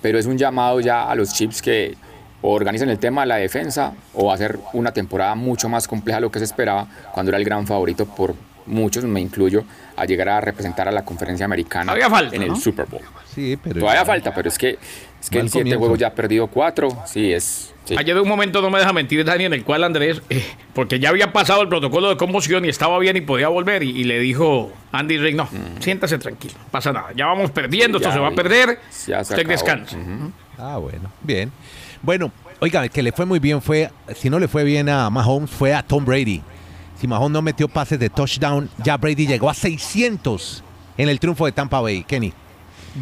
pero 0.01 0.17
es 0.17 0.25
un 0.25 0.37
llamado 0.37 0.79
ya 0.79 1.09
a 1.09 1.15
los 1.15 1.33
Chiefs 1.33 1.61
que 1.61 1.97
organicen 2.41 2.89
el 2.89 2.99
tema 2.99 3.21
de 3.21 3.27
la 3.27 3.35
defensa 3.37 3.93
o 4.13 4.31
hacer 4.31 4.59
una 4.73 4.91
temporada 4.91 5.35
mucho 5.35 5.67
más 5.67 5.87
compleja 5.87 6.17
de 6.17 6.21
lo 6.21 6.31
que 6.31 6.39
se 6.39 6.45
esperaba 6.45 6.87
cuando 7.11 7.31
era 7.31 7.37
el 7.37 7.43
gran 7.43 7.65
favorito 7.65 8.05
por 8.05 8.35
muchos, 8.67 9.03
me 9.03 9.21
incluyo, 9.21 9.63
a 9.95 10.05
llegar 10.05 10.29
a 10.29 10.41
representar 10.41 10.87
a 10.87 10.91
la 10.91 11.03
conferencia 11.03 11.45
americana 11.45 11.93
en 12.31 12.41
el 12.41 12.55
Super 12.55 12.85
Bowl. 12.85 13.01
Sí, 13.33 13.57
pero 13.61 13.79
Todavía 13.79 14.05
falta, 14.05 14.33
pero 14.33 14.49
es 14.49 14.57
que, 14.57 14.77
es 15.25 15.31
que 15.31 15.39
en 15.39 15.49
siete 15.49 15.75
juegos 15.75 15.97
ya 15.97 16.07
ha 16.07 16.13
perdido 16.13 16.45
cuatro. 16.45 16.89
Sí, 17.07 17.33
es. 17.33 17.73
Ayer 17.97 18.13
de 18.13 18.21
un 18.21 18.27
momento, 18.27 18.61
no 18.61 18.69
me 18.69 18.77
deja 18.77 18.93
mentir, 18.93 19.25
Dani, 19.25 19.45
en 19.45 19.53
el 19.53 19.63
cual 19.63 19.83
Andrés, 19.83 20.21
eh, 20.29 20.45
porque 20.73 20.99
ya 20.99 21.09
había 21.09 21.33
pasado 21.33 21.63
el 21.63 21.67
protocolo 21.67 22.09
de 22.09 22.17
conmoción 22.17 22.63
y 22.63 22.69
estaba 22.69 22.99
bien 22.99 23.17
y 23.17 23.21
podía 23.21 23.47
volver, 23.47 23.81
y, 23.81 24.03
le 24.03 24.19
dijo 24.19 24.71
Andy 24.91 25.17
Rick: 25.17 25.35
No, 25.35 25.49
siéntase 25.79 26.19
tranquilo, 26.19 26.53
pasa 26.69 26.93
nada. 26.93 27.07
Ya 27.15 27.25
vamos 27.25 27.49
perdiendo, 27.49 27.97
esto 27.97 28.11
se 28.11 28.19
va 28.19 28.27
a 28.27 28.35
perder. 28.35 28.79
Usted 28.91 29.47
descansa. 29.47 29.97
Ah, 30.59 30.77
bueno, 30.77 31.11
bien. 31.23 31.51
Bueno, 32.03 32.31
oiga, 32.59 32.87
que 32.87 33.01
le 33.01 33.11
fue 33.11 33.25
muy 33.25 33.39
bien 33.39 33.63
fue, 33.63 33.89
si 34.15 34.29
no 34.29 34.37
le 34.37 34.47
fue 34.47 34.63
bien 34.63 34.89
a 34.89 35.09
Mahomes, 35.09 35.49
fue 35.49 35.73
a 35.73 35.81
Tom 35.81 36.05
Brady. 36.05 36.43
Si 37.01 37.07
Mahomes 37.07 37.31
no 37.31 37.41
metió 37.41 37.67
pases 37.67 37.97
de 37.97 38.11
touchdown, 38.11 38.69
ya 38.83 38.97
Brady 38.97 39.25
llegó 39.25 39.49
a 39.49 39.55
600 39.55 40.63
en 40.97 41.09
el 41.09 41.19
triunfo 41.19 41.47
de 41.47 41.51
Tampa 41.51 41.81
Bay, 41.81 42.03
Kenny. 42.03 42.31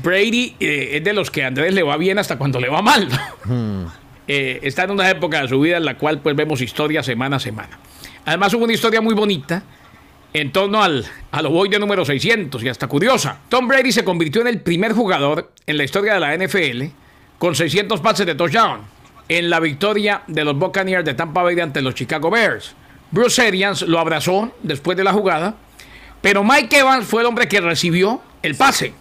Brady 0.02 0.56
eh, 0.60 0.90
es 0.94 1.04
de 1.04 1.14
los 1.14 1.30
que 1.30 1.44
a 1.44 1.48
Andrés 1.48 1.74
le 1.74 1.84
va 1.84 1.98
bien 1.98 2.18
hasta 2.18 2.38
cuando 2.38 2.60
le 2.60 2.70
va 2.70 2.82
mal. 2.82 3.08
Hmm. 3.46 3.86
Eh, 4.26 4.62
está 4.64 4.84
en 4.84 4.92
una 4.92 5.10
época 5.10 5.42
de 5.42 5.50
su 5.50 5.60
vida 5.60 5.76
en 5.76 5.84
la 5.84 5.98
cual 5.98 6.22
pues 6.22 6.34
vemos 6.34 6.62
historia 6.62 7.04
semana 7.04 7.36
a 7.36 7.40
semana. 7.42 7.78
Además 8.24 8.54
hubo 8.54 8.64
una 8.64 8.72
historia 8.72 9.02
muy 9.02 9.14
bonita 9.14 9.64
en 10.34 10.54
torno 10.54 10.82
al, 10.82 11.06
al 11.32 11.70
de 11.70 11.78
número 11.78 12.06
600 12.06 12.64
y 12.64 12.70
hasta 12.70 12.88
curiosa. 12.88 13.40
Tom 13.50 13.68
Brady 13.68 13.92
se 13.92 14.06
convirtió 14.06 14.40
en 14.40 14.48
el 14.48 14.62
primer 14.62 14.94
jugador 14.94 15.52
en 15.68 15.76
la 15.76 15.84
historia 15.84 16.14
de 16.14 16.20
la 16.22 16.38
NFL 16.38 16.84
con 17.38 17.54
600 17.54 18.00
pases 18.00 18.26
de 18.26 18.36
touchdown 18.36 18.80
en 19.28 19.50
la 19.50 19.60
victoria 19.60 20.24
de 20.28 20.44
los 20.44 20.58
Buccaneers 20.58 21.04
de 21.06 21.14
Tampa 21.14 21.44
Bay 21.44 21.60
ante 21.60 21.82
los 21.82 21.94
Chicago 21.94 22.30
Bears. 22.30 22.76
Bruce 23.12 23.46
Arians 23.46 23.82
lo 23.84 24.00
abrazó 24.00 24.56
después 24.64 24.98
de 24.98 25.04
la 25.04 25.14
jugada, 25.14 25.56
pero 26.22 26.44
Mike 26.44 26.80
Evans 26.80 27.06
fue 27.06 27.22
el 27.22 27.28
hombre 27.28 27.48
que 27.48 27.62
recibió 27.62 28.22
el 28.42 28.56
pase. 28.56 28.94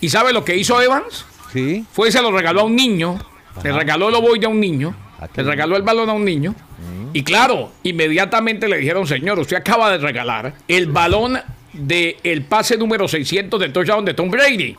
¿Y 0.00 0.08
sabe 0.08 0.32
lo 0.32 0.44
que 0.44 0.56
hizo 0.56 0.80
Evans? 0.80 1.26
Sí. 1.52 1.84
Fue 1.92 2.08
y 2.08 2.12
se 2.12 2.22
lo 2.22 2.32
regaló 2.32 2.62
a 2.62 2.64
un 2.64 2.76
niño. 2.76 3.18
Le 3.62 3.72
regaló 3.72 4.08
el 4.08 4.14
ovoide 4.14 4.46
a 4.46 4.48
un 4.48 4.60
niño. 4.60 4.94
Le 5.34 5.42
regaló 5.42 5.76
el 5.76 5.82
balón 5.82 6.08
a 6.08 6.12
un 6.12 6.24
niño. 6.24 6.52
Mm. 6.52 7.10
Y 7.12 7.22
claro, 7.22 7.72
inmediatamente 7.82 8.68
le 8.68 8.78
dijeron, 8.78 9.06
señor, 9.06 9.38
usted 9.38 9.56
acaba 9.56 9.90
de 9.90 9.98
regalar 9.98 10.54
el 10.68 10.86
balón 10.86 11.38
del 11.72 12.16
el 12.22 12.42
pase 12.42 12.76
número 12.76 13.06
600 13.06 13.60
del 13.60 13.72
touchdown 13.72 14.04
de 14.04 14.14
Tom 14.14 14.30
Brady. 14.30 14.76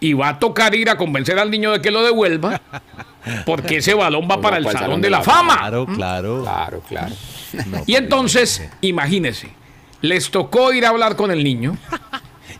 Y 0.00 0.12
va 0.12 0.30
a 0.30 0.38
tocar 0.38 0.74
ir 0.74 0.90
a 0.90 0.96
convencer 0.96 1.38
al 1.38 1.50
niño 1.50 1.72
de 1.72 1.80
que 1.80 1.90
lo 1.90 2.02
devuelva. 2.02 2.60
porque 3.46 3.78
ese 3.78 3.94
balón 3.94 4.24
va 4.30 4.36
Va 4.36 4.42
para 4.42 4.56
el 4.58 4.64
para 4.64 4.72
el 4.72 4.78
Salón 4.78 4.88
Salón 4.88 5.00
de 5.00 5.06
de 5.06 5.10
la 5.10 5.18
la 5.18 5.24
Fama. 5.24 5.56
Claro, 5.56 5.86
claro. 5.86 6.42
Claro, 6.42 6.82
claro. 6.88 7.14
No, 7.66 7.82
Y 7.86 7.94
entonces, 7.94 8.68
imagínese, 8.82 9.48
les 10.02 10.30
tocó 10.30 10.72
ir 10.72 10.84
a 10.86 10.90
hablar 10.90 11.16
con 11.16 11.30
el 11.30 11.42
niño, 11.42 11.76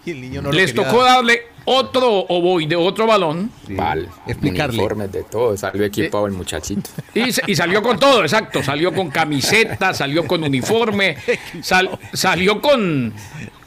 y 0.07 0.11
el 0.13 0.21
niño 0.21 0.41
no 0.43 0.51
lo 0.51 0.57
les 0.57 0.73
tocó 0.75 1.03
dar. 1.03 1.17
darle 1.17 1.43
otro 1.69 2.09
ovoide, 2.29 2.77
otro 2.77 3.07
balón, 3.09 3.51
Sí. 3.67 3.75
Vale. 3.75 4.07
Explicarle. 4.27 4.77
Uniformes 4.79 5.11
de 5.11 5.25
todo. 5.25 5.57
Salió 5.57 5.85
equipado 5.85 6.27
el 6.27 6.33
muchachito. 6.33 6.89
y, 7.15 7.55
salió 7.57 7.83
con 7.83 7.99
todo, 7.99 8.23
exacto, 8.23 8.63
salió 8.63 8.95
con 8.95 9.11
camiseta, 9.11 9.93
salió 9.93 10.27
con 10.29 10.45
uniforme, 10.45 11.17
sal- 11.63 11.91
salió 12.13 12.61
con, 12.63 13.13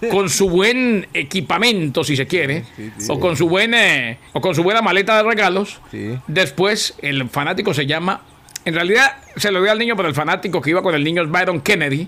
con 0.10 0.29
su 0.29 0.50
buen 0.50 1.08
equipamiento, 1.13 2.03
si 2.05 2.15
se 2.15 2.25
quiere, 2.25 2.63
o 3.10 3.19
con 3.19 3.36
su 3.36 3.50
buen, 3.50 3.74
eh, 3.74 4.17
o 4.31 4.39
con 4.39 4.55
su 4.55 4.63
buena 4.63 4.81
maleta 4.81 5.17
de 5.17 5.24
regalos. 5.24 5.81
Sí. 5.91 6.17
Después, 6.27 6.96
el 7.01 7.27
fanático 7.29 7.74
se 7.74 7.86
llama. 7.86 8.22
En 8.65 8.74
realidad 8.75 9.17
se 9.36 9.51
lo 9.51 9.62
dio 9.62 9.72
al 9.72 9.79
niño, 9.79 9.96
pero 9.98 10.08
el 10.08 10.15
fanático 10.15 10.62
que 10.62 10.69
iba 10.69 10.81
con 10.81 10.96
el 10.96 11.03
niño 11.03 11.22
es 11.24 11.29
Byron 11.29 11.60
Kennedy, 11.62 12.08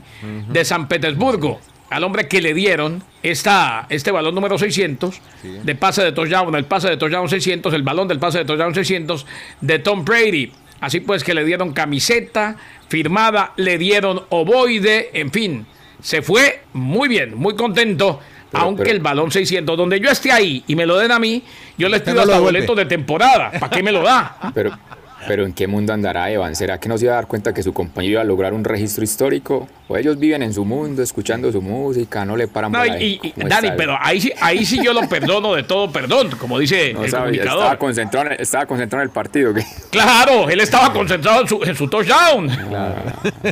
de 0.50 0.64
San 0.66 0.88
Petersburgo. 0.88 1.60
Al 1.92 2.04
hombre 2.06 2.28
que 2.28 2.42
le 2.42 2.54
dieron 2.54 3.04
esta, 3.22 3.86
este 3.90 4.12
balón 4.12 4.34
número 4.34 4.58
600 4.58 5.22
de 5.64 5.76
pase 5.76 6.02
de 6.04 6.12
touchdown, 6.14 6.56
el 6.56 6.64
pase 6.66 6.90
de 6.90 6.98
touchdown 6.98 7.28
600, 7.30 7.74
el 7.74 7.84
balón 7.84 8.08
del 8.08 8.18
pase 8.18 8.40
de 8.40 8.46
touchdown 8.46 8.74
600 8.74 9.26
de 9.62 9.78
Tom 9.80 10.04
Brady. 10.06 10.52
Así 10.80 11.02
pues 11.02 11.24
que 11.24 11.34
le 11.34 11.44
dieron 11.46 11.74
camiseta 11.74 12.56
firmada, 12.88 13.54
le 13.58 13.78
dieron 13.78 14.22
ovoide, 14.30 15.10
en 15.14 15.32
fin. 15.32 15.66
Se 16.02 16.22
fue 16.22 16.64
muy 16.74 17.08
bien, 17.10 17.36
muy 17.38 17.56
contento. 17.56 18.20
Pero- 18.52 18.64
aunque 18.64 18.84
pero- 18.84 18.96
el 18.96 19.00
balón 19.02 19.30
600, 19.32 19.78
donde 19.78 20.00
yo 20.00 20.10
esté 20.10 20.32
ahí 20.32 20.64
y 20.68 20.76
me 20.76 20.86
lo 20.86 20.98
den 20.98 21.12
a 21.12 21.20
mí, 21.20 21.44
yo 21.78 21.88
les 21.90 22.02
pido 22.02 22.16
no 22.16 22.22
hasta 22.22 22.34
devuelve. 22.36 22.60
boletos 22.60 22.78
de 22.78 22.86
temporada. 22.86 23.52
¿Para 23.60 23.70
qué 23.70 23.84
me 23.84 23.92
lo 23.92 24.02
da? 24.02 24.38
Pero, 24.54 24.72
pero 25.28 25.46
¿en 25.46 25.54
qué 25.54 25.68
mundo 25.68 25.94
andará 25.94 26.30
Evan? 26.32 26.56
¿Será 26.56 26.80
que 26.80 26.90
no 26.90 26.98
se 26.98 27.06
iba 27.06 27.14
a 27.14 27.16
dar 27.18 27.28
cuenta 27.28 27.54
que 27.54 27.64
su 27.64 27.74
compañero 27.74 28.14
iba 28.14 28.22
a 28.22 28.26
lograr 28.26 28.54
un 28.54 28.64
registro 28.64 29.04
histórico? 29.04 29.68
¿O 29.88 29.98
ellos 29.98 30.18
viven 30.18 30.42
en 30.42 30.54
su 30.54 30.64
mundo, 30.64 31.04
escuchando 31.04 31.52
su 31.52 31.62
música, 31.62 32.24
no 32.24 32.38
le 32.38 32.48
paran 32.48 32.72
No, 32.72 32.86
y, 32.86 33.20
y- 33.22 33.34
Dani, 33.36 33.68
está? 33.68 33.76
pero 33.78 33.98
ahí 34.00 34.22
sí, 34.22 34.32
ahí 34.40 34.66
sí 34.66 34.80
yo 34.82 34.94
lo 34.94 35.02
perdono 35.10 35.54
de 35.54 35.64
todo 35.64 35.92
perdón, 35.92 36.30
como 36.40 36.58
dice 36.60 36.94
No 36.94 37.04
el 37.04 37.12
sabe, 37.12 37.32
estaba, 37.32 37.46
comunicador. 37.52 37.78
concentrado, 37.78 38.32
en- 38.32 38.42
estaba 38.42 38.66
concentrado 38.66 39.04
en 39.04 39.10
el 39.10 39.14
partido. 39.14 39.54
¿qué? 39.54 39.64
Claro, 39.90 40.50
él 40.50 40.60
estaba 40.62 40.94
concentrado 40.94 41.42
en 41.42 41.48
su, 41.48 41.62
en 41.64 41.76
su 41.76 41.88
touchdown. 41.90 42.50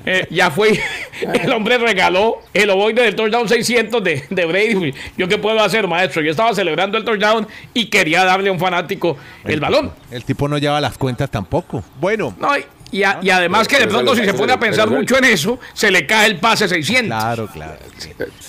Eh, 0.05 0.27
ya 0.29 0.49
fue, 0.49 0.79
el 1.43 1.51
hombre 1.51 1.77
regaló 1.77 2.37
el 2.53 2.69
ovoide 2.69 3.01
del 3.03 3.15
touchdown 3.15 3.49
600 3.49 4.01
de, 4.03 4.23
de 4.29 4.45
Brady. 4.45 4.93
¿Yo 5.17 5.27
qué 5.27 5.37
puedo 5.37 5.59
hacer, 5.61 5.87
maestro? 5.87 6.21
Yo 6.21 6.31
estaba 6.31 6.53
celebrando 6.53 6.97
el 6.97 7.03
touchdown 7.03 7.47
y 7.73 7.87
quería 7.87 8.23
darle 8.23 8.49
a 8.49 8.53
un 8.53 8.59
fanático 8.59 9.17
el 9.43 9.59
balón. 9.59 9.91
El 10.09 10.23
tipo 10.23 10.47
no 10.47 10.57
lleva 10.57 10.79
las 10.79 10.97
cuentas 10.97 11.29
tampoco. 11.29 11.58
Bueno, 11.99 12.33
No, 12.39 12.57
y, 12.57 12.65
y 12.91 13.03
a- 13.03 13.19
y 13.21 13.29
además 13.29 13.67
que 13.67 13.77
de 13.79 13.87
pronto 13.87 14.15
si 14.15 14.23
se 14.25 14.33
pone 14.33 14.53
a 14.53 14.59
pensar 14.59 14.89
mucho 14.89 15.17
en 15.17 15.25
eso, 15.25 15.59
se 15.73 15.91
le 15.91 16.05
cae 16.05 16.27
el 16.27 16.37
pase 16.37 16.67
600. 16.67 17.07
claro, 17.17 17.47
claro. 17.47 17.73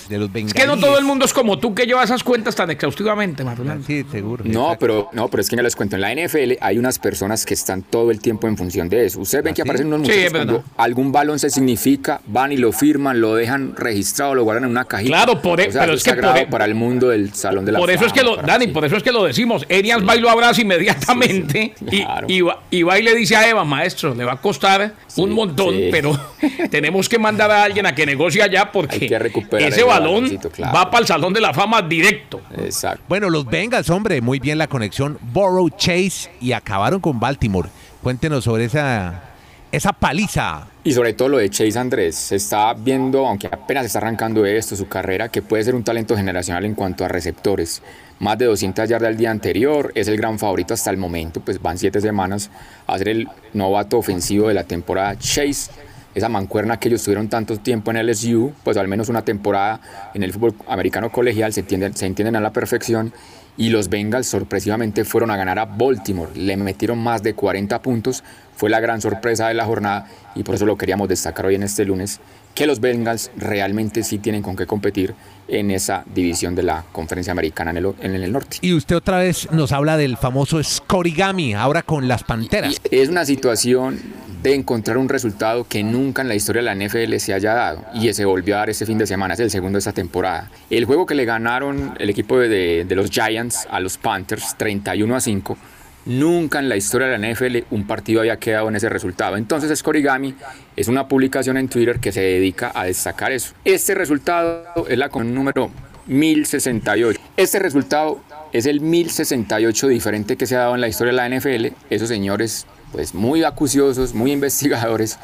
De 0.08 0.18
los 0.18 0.28
Es 0.34 0.52
que 0.54 0.66
no 0.66 0.76
todo 0.76 0.98
el 0.98 1.04
mundo 1.04 1.24
es 1.24 1.32
como 1.32 1.58
tú 1.58 1.74
que 1.74 1.86
lleva 1.86 2.02
esas 2.02 2.24
cuentas 2.24 2.56
tan 2.56 2.70
exhaustivamente, 2.70 3.44
Matulán. 3.44 3.84
Sí, 3.84 4.04
seguro. 4.10 4.42
No, 4.46 4.76
pero, 4.78 5.08
no, 5.12 5.28
pero 5.28 5.40
es 5.40 5.48
que 5.48 5.56
ya 5.56 5.62
les 5.62 5.76
cuento, 5.76 5.94
en 5.96 6.02
la 6.02 6.10
NFL 6.12 6.56
hay 6.60 6.78
unas 6.78 6.98
personas 6.98 7.46
que 7.46 7.54
están 7.54 7.82
todo 7.82 8.10
el 8.10 8.20
tiempo 8.20 8.48
en 8.48 8.56
función 8.56 8.88
de 8.88 9.06
eso. 9.06 9.20
Ustedes 9.20 9.44
ven 9.44 9.54
que 9.54 9.62
¿Ah, 9.62 9.64
sí? 9.64 9.68
aparecen 9.68 9.86
unos 9.92 10.06
Sí, 10.08 10.12
muchachos 10.14 10.32
cuando 10.32 10.64
algún 10.76 11.12
balón 11.12 11.38
se 11.38 11.48
significa, 11.50 12.20
van 12.26 12.50
y 12.52 12.56
lo 12.56 12.72
firman, 12.72 13.20
lo 13.20 13.34
dejan 13.36 13.74
registrado, 13.76 14.34
lo 14.34 14.42
guardan 14.44 14.64
en 14.64 14.70
una 14.70 14.84
cajita. 14.84 15.10
Claro, 15.10 15.40
por 15.40 15.60
e- 15.60 15.68
o 15.68 15.72
sea, 15.72 15.82
pero 15.82 15.94
es 15.94 16.02
que 16.02 16.14
por 16.14 16.36
e- 16.36 16.46
para 16.46 16.64
el 16.64 16.74
mundo 16.74 17.08
del 17.10 17.32
Salón 17.34 17.64
de 17.64 17.72
la 17.72 17.78
Por 17.78 17.90
eso 17.90 18.04
es 18.06 18.12
que 18.12 18.22
lo, 18.22 18.36
Dani, 18.36 18.64
sí. 18.66 18.70
por 18.72 18.84
eso 18.84 18.96
es 18.96 19.02
que 19.02 19.12
lo 19.12 19.22
decimos. 19.24 19.64
Arias 19.70 20.00
va 20.06 20.16
y 20.16 20.20
lo 20.20 20.28
abraza 20.30 20.60
inmediatamente 20.60 21.74
Sí, 21.78 21.84
sí, 21.90 21.96
y- 21.98 22.04
claro. 22.04 22.26
y, 22.28 22.40
va, 22.40 22.60
y 22.70 22.82
va 22.82 22.98
y 22.98 23.02
le 23.02 23.14
dice 23.14 23.36
a 23.36 23.48
Eva, 23.48 23.64
maestro, 23.64 24.14
le 24.14 24.24
va 24.30 24.34
a 24.34 24.40
costar 24.40 24.94
un 25.16 25.30
montón, 25.32 25.74
sí. 25.74 25.88
pero 25.90 26.18
tenemos 26.70 27.08
que 27.08 27.18
mandar 27.18 27.50
a 27.50 27.64
alguien 27.64 27.84
a 27.86 27.94
que 27.94 28.06
negocie 28.06 28.42
allá 28.42 28.70
porque 28.70 28.96
Hay 28.96 29.08
que 29.08 29.18
recuperar 29.18 29.68
ese 29.68 29.82
balón 29.82 30.28
claro. 30.52 30.72
va 30.72 30.90
para 30.90 31.00
el 31.00 31.06
Salón 31.06 31.32
de 31.32 31.40
la 31.40 31.52
Fama 31.52 31.82
directo. 31.82 32.40
Exacto. 32.56 33.02
Bueno, 33.08 33.28
los 33.28 33.44
Bengals, 33.44 33.90
hombre, 33.90 34.20
muy 34.20 34.38
bien 34.38 34.58
la 34.58 34.68
conexión. 34.68 35.18
Borough 35.20 35.76
Chase 35.76 36.30
y 36.40 36.52
acabaron 36.52 37.00
con 37.00 37.18
Baltimore. 37.18 37.68
Cuéntenos 38.02 38.44
sobre 38.44 38.66
esa, 38.66 39.24
esa 39.72 39.92
paliza. 39.92 40.66
Y 40.82 40.92
sobre 40.92 41.12
todo 41.12 41.28
lo 41.28 41.36
de 41.36 41.50
Chase 41.50 41.78
Andrés, 41.78 42.16
se 42.16 42.36
está 42.36 42.72
viendo, 42.72 43.26
aunque 43.26 43.48
apenas 43.48 43.84
está 43.84 43.98
arrancando 43.98 44.46
esto, 44.46 44.76
su 44.76 44.88
carrera, 44.88 45.28
que 45.28 45.42
puede 45.42 45.62
ser 45.62 45.74
un 45.74 45.84
talento 45.84 46.16
generacional 46.16 46.64
en 46.64 46.74
cuanto 46.74 47.04
a 47.04 47.08
receptores. 47.08 47.82
Más 48.18 48.38
de 48.38 48.46
200 48.46 48.88
yardas 48.88 49.10
el 49.10 49.18
día 49.18 49.30
anterior, 49.30 49.92
es 49.94 50.08
el 50.08 50.16
gran 50.16 50.38
favorito 50.38 50.72
hasta 50.72 50.90
el 50.90 50.96
momento, 50.96 51.42
pues 51.42 51.60
van 51.60 51.76
siete 51.76 52.00
semanas 52.00 52.50
a 52.86 52.96
ser 52.96 53.10
el 53.10 53.28
novato 53.52 53.98
ofensivo 53.98 54.48
de 54.48 54.54
la 54.54 54.64
temporada. 54.64 55.18
Chase, 55.18 55.70
esa 56.14 56.30
mancuerna 56.30 56.80
que 56.80 56.88
ellos 56.88 57.04
tuvieron 57.04 57.28
tanto 57.28 57.58
tiempo 57.58 57.90
en 57.90 58.06
LSU, 58.06 58.54
pues 58.64 58.78
al 58.78 58.88
menos 58.88 59.10
una 59.10 59.22
temporada 59.22 59.82
en 60.14 60.22
el 60.22 60.32
fútbol 60.32 60.54
americano 60.66 61.12
colegial, 61.12 61.52
se 61.52 61.60
entienden, 61.60 61.94
se 61.94 62.06
entienden 62.06 62.36
a 62.36 62.40
la 62.40 62.54
perfección. 62.54 63.12
Y 63.56 63.68
los 63.68 63.88
Bengals 63.88 64.26
sorpresivamente 64.26 65.04
fueron 65.04 65.30
a 65.30 65.36
ganar 65.36 65.58
a 65.58 65.66
Baltimore. 65.66 66.30
Le 66.34 66.56
metieron 66.56 66.98
más 66.98 67.22
de 67.22 67.34
40 67.34 67.82
puntos. 67.82 68.24
Fue 68.56 68.70
la 68.70 68.80
gran 68.80 69.00
sorpresa 69.00 69.48
de 69.48 69.54
la 69.54 69.64
jornada 69.64 70.06
y 70.34 70.42
por 70.42 70.54
eso 70.54 70.66
lo 70.66 70.76
queríamos 70.76 71.08
destacar 71.08 71.46
hoy 71.46 71.54
en 71.54 71.62
este 71.62 71.84
lunes, 71.84 72.20
que 72.54 72.66
los 72.66 72.80
Bengals 72.80 73.30
realmente 73.36 74.02
sí 74.02 74.18
tienen 74.18 74.42
con 74.42 74.56
qué 74.56 74.66
competir 74.66 75.14
en 75.48 75.70
esa 75.70 76.04
división 76.14 76.54
de 76.54 76.62
la 76.62 76.84
conferencia 76.92 77.32
americana 77.32 77.70
en 77.72 77.76
el, 77.78 77.94
en 78.00 78.14
el 78.14 78.32
norte. 78.32 78.58
Y 78.60 78.72
usted 78.72 78.96
otra 78.96 79.18
vez 79.18 79.50
nos 79.50 79.72
habla 79.72 79.96
del 79.96 80.16
famoso 80.16 80.62
Scorigami, 80.62 81.54
ahora 81.54 81.82
con 81.82 82.06
las 82.06 82.22
Panteras. 82.22 82.80
Y 82.90 82.96
es 82.96 83.08
una 83.08 83.24
situación 83.24 83.98
de 84.42 84.54
encontrar 84.54 84.96
un 84.96 85.08
resultado 85.08 85.64
que 85.64 85.82
nunca 85.82 86.22
en 86.22 86.28
la 86.28 86.34
historia 86.34 86.62
de 86.62 86.74
la 86.74 86.86
NFL 86.86 87.16
se 87.16 87.34
haya 87.34 87.52
dado 87.52 87.84
y 87.92 88.12
se 88.14 88.24
volvió 88.24 88.56
a 88.56 88.60
dar 88.60 88.70
este 88.70 88.86
fin 88.86 88.96
de 88.96 89.06
semana, 89.06 89.34
es 89.34 89.40
el 89.40 89.50
segundo 89.50 89.76
de 89.76 89.80
esta 89.80 89.92
temporada. 89.92 90.50
El 90.70 90.86
juego 90.86 91.04
que 91.04 91.14
le 91.14 91.24
ganaron 91.24 91.94
el 91.98 92.08
equipo 92.08 92.38
de, 92.38 92.84
de 92.84 92.94
los 92.94 93.10
Giants 93.10 93.66
a 93.70 93.80
los 93.80 93.98
Panthers 93.98 94.56
31 94.56 95.14
a 95.14 95.20
5, 95.20 95.58
nunca 96.06 96.58
en 96.58 96.68
la 96.68 96.76
historia 96.76 97.08
de 97.08 97.18
la 97.18 97.32
NFL 97.32 97.64
un 97.70 97.86
partido 97.86 98.20
había 98.20 98.38
quedado 98.38 98.68
en 98.68 98.76
ese 98.76 98.88
resultado. 98.88 99.36
Entonces 99.36 99.76
Scorigami 99.78 100.34
es 100.76 100.88
una 100.88 101.08
publicación 101.08 101.56
en 101.56 101.68
Twitter 101.68 102.00
que 102.00 102.12
se 102.12 102.20
dedica 102.20 102.72
a 102.74 102.84
destacar 102.84 103.32
eso. 103.32 103.54
Este 103.64 103.94
resultado 103.94 104.86
es 104.88 104.98
la 104.98 105.08
con 105.08 105.34
número 105.34 105.70
1068. 106.06 107.20
Este 107.36 107.58
resultado 107.58 108.20
es 108.52 108.66
el 108.66 108.80
1068 108.80 109.88
diferente 109.88 110.36
que 110.36 110.46
se 110.46 110.56
ha 110.56 110.60
dado 110.60 110.74
en 110.74 110.80
la 110.80 110.88
historia 110.88 111.12
de 111.12 111.16
la 111.16 111.38
NFL. 111.38 111.74
Esos 111.88 112.08
señores, 112.08 112.66
pues 112.92 113.14
muy 113.14 113.44
acuciosos, 113.44 114.14
muy 114.14 114.32
investigadores. 114.40 115.18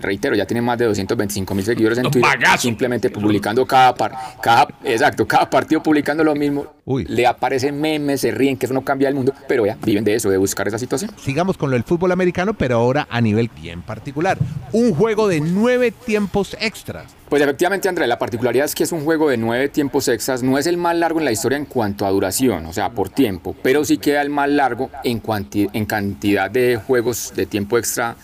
Reitero, 0.00 0.34
ya 0.34 0.44
tienen 0.46 0.64
más 0.64 0.76
de 0.78 0.86
225 0.86 1.54
mil 1.54 1.64
seguidores 1.64 1.98
en 1.98 2.04
Twitter. 2.04 2.22
bagazos. 2.22 2.62
Simplemente 2.62 3.10
publicando 3.10 3.64
cada, 3.66 3.94
par, 3.94 4.12
cada, 4.42 4.66
exacto, 4.82 5.26
cada 5.26 5.48
partido 5.48 5.82
publicando 5.82 6.24
lo 6.24 6.34
mismo. 6.34 6.66
Uy. 6.86 7.06
Le 7.06 7.26
aparecen 7.26 7.80
memes, 7.80 8.20
se 8.20 8.30
ríen, 8.30 8.56
que 8.58 8.66
eso 8.66 8.74
no 8.74 8.82
cambia 8.82 9.08
el 9.08 9.14
mundo. 9.14 9.32
Pero 9.48 9.64
ya, 9.64 9.78
viven 9.82 10.04
de 10.04 10.14
eso, 10.14 10.28
de 10.28 10.36
buscar 10.36 10.68
esa 10.68 10.78
situación. 10.78 11.10
Sigamos 11.16 11.56
con 11.56 11.70
lo 11.70 11.74
del 11.74 11.84
fútbol 11.84 12.12
americano, 12.12 12.52
pero 12.54 12.76
ahora 12.76 13.06
a 13.08 13.20
nivel 13.20 13.50
bien 13.62 13.80
particular. 13.82 14.36
Un 14.72 14.94
juego 14.94 15.28
de 15.28 15.40
nueve 15.40 15.90
tiempos 15.92 16.56
extras. 16.60 17.14
Pues 17.30 17.40
efectivamente, 17.40 17.88
André, 17.88 18.06
la 18.06 18.18
particularidad 18.18 18.66
es 18.66 18.74
que 18.74 18.84
es 18.84 18.92
un 18.92 19.02
juego 19.04 19.30
de 19.30 19.36
nueve 19.38 19.68
tiempos 19.70 20.08
extras. 20.08 20.42
No 20.42 20.58
es 20.58 20.66
el 20.66 20.76
más 20.76 20.94
largo 20.96 21.18
en 21.20 21.24
la 21.24 21.32
historia 21.32 21.56
en 21.56 21.64
cuanto 21.64 22.04
a 22.04 22.10
duración, 22.10 22.66
o 22.66 22.72
sea, 22.72 22.90
por 22.90 23.08
tiempo, 23.08 23.56
pero 23.62 23.84
sí 23.84 23.96
queda 23.96 24.20
el 24.20 24.28
más 24.28 24.50
largo 24.50 24.90
en, 25.04 25.22
cuanti- 25.22 25.70
en 25.72 25.86
cantidad 25.86 26.50
de 26.50 26.76
juegos 26.76 27.32
de 27.34 27.46
tiempo 27.46 27.78
extra 27.78 28.16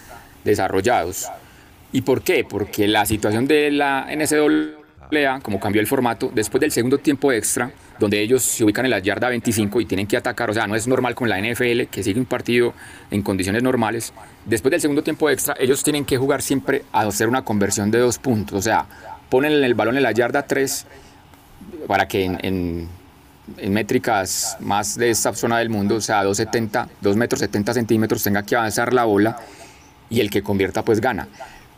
desarrollados. 0.44 1.26
¿Y 1.92 2.02
por 2.02 2.22
qué? 2.22 2.44
Porque 2.44 2.86
la 2.86 3.04
situación 3.04 3.46
de 3.46 3.70
la 3.70 4.06
NCAA, 4.14 5.40
como 5.40 5.58
cambió 5.58 5.80
el 5.80 5.88
formato, 5.88 6.30
después 6.32 6.60
del 6.60 6.70
segundo 6.70 6.98
tiempo 6.98 7.32
extra, 7.32 7.72
donde 7.98 8.20
ellos 8.20 8.42
se 8.42 8.64
ubican 8.64 8.84
en 8.84 8.92
la 8.92 9.00
yarda 9.00 9.28
25 9.28 9.80
y 9.80 9.86
tienen 9.86 10.06
que 10.06 10.16
atacar, 10.16 10.48
o 10.50 10.54
sea, 10.54 10.66
no 10.66 10.76
es 10.76 10.86
normal 10.86 11.14
con 11.14 11.28
la 11.28 11.38
NFL, 11.40 11.82
que 11.90 12.02
sigue 12.02 12.20
un 12.20 12.26
partido 12.26 12.72
en 13.10 13.22
condiciones 13.22 13.62
normales, 13.62 14.12
después 14.44 14.70
del 14.70 14.80
segundo 14.80 15.02
tiempo 15.02 15.28
extra, 15.28 15.54
ellos 15.58 15.82
tienen 15.82 16.04
que 16.04 16.16
jugar 16.16 16.42
siempre 16.42 16.84
a 16.92 17.00
hacer 17.02 17.28
una 17.28 17.42
conversión 17.42 17.90
de 17.90 17.98
dos 17.98 18.18
puntos, 18.18 18.56
o 18.58 18.62
sea, 18.62 18.86
ponen 19.28 19.52
el 19.52 19.74
balón 19.74 19.96
en 19.96 20.02
la 20.04 20.12
yarda 20.12 20.46
3 20.46 20.86
para 21.86 22.06
que 22.08 22.24
en, 22.24 22.38
en- 22.42 22.88
métricas 23.68 24.56
más 24.60 24.96
de 24.96 25.10
esta 25.10 25.34
zona 25.34 25.58
del 25.58 25.70
mundo, 25.70 25.96
o 25.96 26.00
sea, 26.00 26.22
2,70, 26.24 26.86
2 27.00 27.16
metros 27.16 27.40
70 27.40 27.74
centímetros, 27.74 28.22
tenga 28.22 28.44
que 28.44 28.54
avanzar 28.54 28.92
la 28.92 29.04
bola 29.04 29.38
y 30.08 30.20
el 30.20 30.30
que 30.30 30.40
convierta 30.40 30.84
pues 30.84 31.00
gana. 31.00 31.26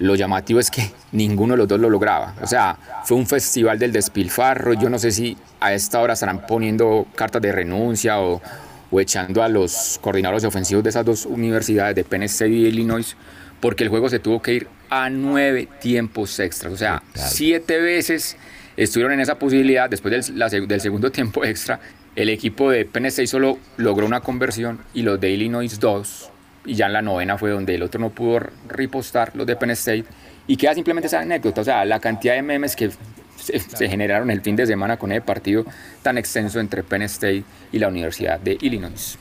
Lo 0.03 0.17
llamativo 0.17 0.59
es 0.59 0.71
que 0.71 0.91
ninguno 1.13 1.55
de 1.55 1.59
los 1.59 1.69
dos 1.69 1.79
lo 1.79 1.89
lograba. 1.89 2.35
O 2.43 2.47
sea, 2.47 2.77
fue 3.05 3.17
un 3.17 3.27
festival 3.27 3.79
del 3.79 3.93
despilfarro. 3.93 4.75
Yo 4.75 4.91
no 4.91 4.99
sé 4.99 5.13
si 5.13 5.37
a 5.61 5.73
esta 5.73 6.01
hora 6.01 6.15
estarán 6.15 6.45
poniendo 6.47 7.07
cartas 7.15 7.41
de 7.41 7.53
renuncia 7.53 8.21
o, 8.21 8.43
o 8.91 9.01
echando 9.01 9.43
a 9.43 9.49
los 9.49 10.01
coordinadores 10.03 10.45
ofensivos 10.45 10.83
de 10.83 10.91
esas 10.91 11.05
dos 11.05 11.25
universidades, 11.25 11.95
de 11.95 12.03
Penn 12.05 12.25
State 12.25 12.51
y 12.51 12.67
Illinois, 12.67 13.17
porque 13.61 13.85
el 13.85 13.91
juego 13.91 14.09
se 14.09 14.19
tuvo 14.19 14.43
que 14.43 14.55
ir 14.55 14.67
a 14.91 15.09
nueve 15.09 15.69
tiempos 15.81 16.39
extras. 16.41 16.73
O 16.73 16.77
sea, 16.77 17.03
siete 17.15 17.79
veces 17.81 18.37
estuvieron 18.77 19.13
en 19.13 19.21
esa 19.21 19.39
posibilidad. 19.39 19.89
Después 19.89 20.27
del, 20.27 20.39
la 20.39 20.49
seg- 20.49 20.67
del 20.67 20.81
segundo 20.81 21.13
tiempo 21.13 21.45
extra, 21.45 21.79
el 22.17 22.29
equipo 22.29 22.71
de 22.71 22.85
Penn 22.87 23.07
State 23.07 23.29
solo 23.29 23.59
logró 23.77 24.05
una 24.05 24.21
conversión 24.21 24.81
y 24.95 25.03
los 25.03 25.21
de 25.21 25.31
Illinois 25.31 25.79
dos. 25.79 26.29
Y 26.65 26.75
ya 26.75 26.87
en 26.87 26.93
la 26.93 27.03
novena 27.03 27.39
fue 27.39 27.51
donde 27.51 27.75
el 27.75 27.83
otro 27.83 28.01
no 28.01 28.11
pudo 28.11 28.41
ripostar, 28.69 29.33
los 29.35 29.47
de 29.47 29.57
Penn 29.57 29.71
State, 29.71 30.05
y 30.47 30.57
queda 30.57 30.75
simplemente 30.75 31.07
esa 31.07 31.21
anécdota, 31.21 31.61
o 31.61 31.65
sea, 31.65 31.85
la 31.85 32.01
cantidad 32.01 32.35
de 32.35 32.43
memes 32.43 32.77
que 32.77 32.91
se, 33.37 33.59
se 33.59 33.89
generaron 33.89 34.31
el 34.31 34.41
fin 34.41 34.57
de 34.57 34.67
semana 34.67 34.97
con 34.97 35.13
ese 35.13 35.21
partido 35.21 35.65
tan 36.03 36.19
extenso 36.19 36.61
entre 36.61 36.83
Penn 36.83 37.03
State 37.03 37.45
y 37.73 37.79
la 37.79 37.89
Universidad 37.89 38.41
de 38.41 38.59
Illinois. 38.61 39.19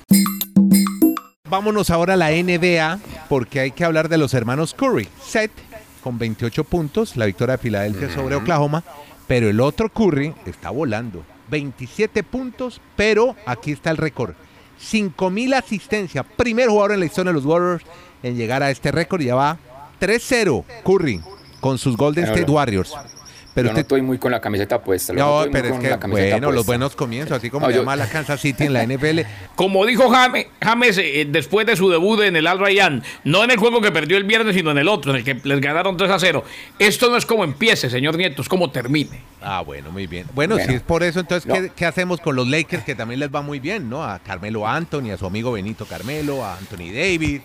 Vámonos 1.50 1.89
ahora 1.89 2.13
a 2.13 2.17
la 2.17 2.31
NBA 2.31 3.00
porque 3.27 3.60
hay 3.60 3.71
que 3.71 3.83
hablar 3.83 4.07
de 4.07 4.17
los 4.17 4.33
hermanos 4.33 4.74
Curry. 4.74 5.10
Seth 5.21 5.51
con 6.01 6.17
28 6.17 6.63
puntos, 6.63 7.15
la 7.15 7.25
victoria 7.25 7.57
de 7.57 7.62
Filadelfia 7.62 8.10
sobre 8.10 8.36
Oklahoma, 8.36 8.83
pero 9.27 9.50
el 9.50 9.60
otro 9.60 9.89
Curry 9.89 10.33
está 10.45 10.69
volando. 10.69 11.24
27 11.50 12.24
puntos, 12.24 12.81
pero 12.95 13.36
aquí 13.45 13.71
está 13.71 13.91
el 13.91 13.98
récord. 13.98 14.33
5.000 14.82 15.54
asistencias. 15.56 16.26
Primer 16.36 16.70
jugador 16.70 16.94
en 16.94 17.00
la 17.00 17.06
historia 17.06 17.32
de 17.32 17.36
los 17.36 17.46
Warriors 17.46 17.84
en 18.24 18.36
llegar 18.36 18.64
a 18.64 18.72
este 18.72 18.92
récord 18.92 19.22
y 19.22 19.26
ya 19.26 19.36
va 19.36 19.58
3-0 20.00 20.64
Curry 20.84 21.22
con 21.60 21.78
sus 21.78 21.96
Golden 21.96 22.26
State. 22.26 22.52
Warriors. 22.52 22.94
Pero 23.53 23.67
Yo 23.67 23.74
no 23.74 23.79
estoy 23.79 24.01
muy 24.01 24.17
con 24.17 24.31
la 24.31 24.39
camiseta 24.39 24.81
puesta. 24.81 25.12
no, 25.12 25.43
pero 25.51 25.67
es 25.67 25.79
que 25.79 26.08
bueno, 26.08 26.51
los 26.51 26.65
buenos 26.65 26.96
comienzos, 26.96 27.38
así 27.38 27.50
como 27.50 27.65
No, 27.67 27.72
yo- 27.72 27.79
llama 27.79 27.96
la 27.98 28.08
Kansas 28.08 28.39
City 28.39 28.63
en 28.63 28.74
la 28.74 28.84
NFL. 28.88 29.22
Como 29.55 29.86
dijo 29.86 30.10
Jame- 30.10 30.48
James 30.62 30.98
eh, 30.98 31.27
después 31.29 31.65
de 31.67 31.75
su 31.75 31.89
debut 31.89 32.22
en 32.22 32.36
el 32.38 32.48
Al 32.48 32.60
Rayyan, 32.60 33.03
no 33.25 33.43
en 33.43 33.51
el 33.51 33.58
juego 33.58 33.81
que 33.81 33.91
perdió 33.91 34.15
el 34.17 34.24
viernes, 34.24 34.55
sino 34.55 34.72
en 34.72 34.77
el 34.77 34.88
otro, 34.88 35.12
en 35.12 35.17
el 35.17 35.24
que 35.25 35.36
les 35.43 35.60
ganaron 35.60 35.98
3 35.98 36.10
a 36.12 36.20
0. 36.20 36.43
Esto 36.79 37.10
no 37.10 37.17
es 37.17 37.25
como 37.25 37.43
empiece, 37.43 37.89
señor 37.89 38.15
Nieto, 38.17 38.41
es 38.41 38.48
como 38.48 38.72
termine. 38.72 39.20
Ah, 39.41 39.62
bueno, 39.65 39.91
muy 39.91 40.08
bien. 40.08 40.27
Bueno, 40.34 40.55
Bueno. 40.55 40.70
si 40.70 40.75
es 40.77 40.81
por 40.81 41.03
eso, 41.03 41.20
entonces, 41.20 41.46
No. 41.48 41.53
¿qué, 41.55 41.72
qué 41.75 41.86
hacemos 41.86 42.22
con 42.22 42.36
los 42.36 42.48
Lakers 42.48 42.84
que 42.84 42.96
también 42.96 43.20
les 43.20 43.34
va 43.34 43.41
muy 43.41 43.60
bien, 43.60 43.89
¿no? 43.89 44.03
A 44.03 44.20
Carmelo 44.20 44.67
Anthony, 44.67 45.10
a 45.13 45.17
su 45.17 45.25
amigo 45.25 45.51
Benito 45.51 45.86
Carmelo, 45.86 46.46
a 46.46 46.58
Anthony 46.58 46.91
Davis, 46.93 47.41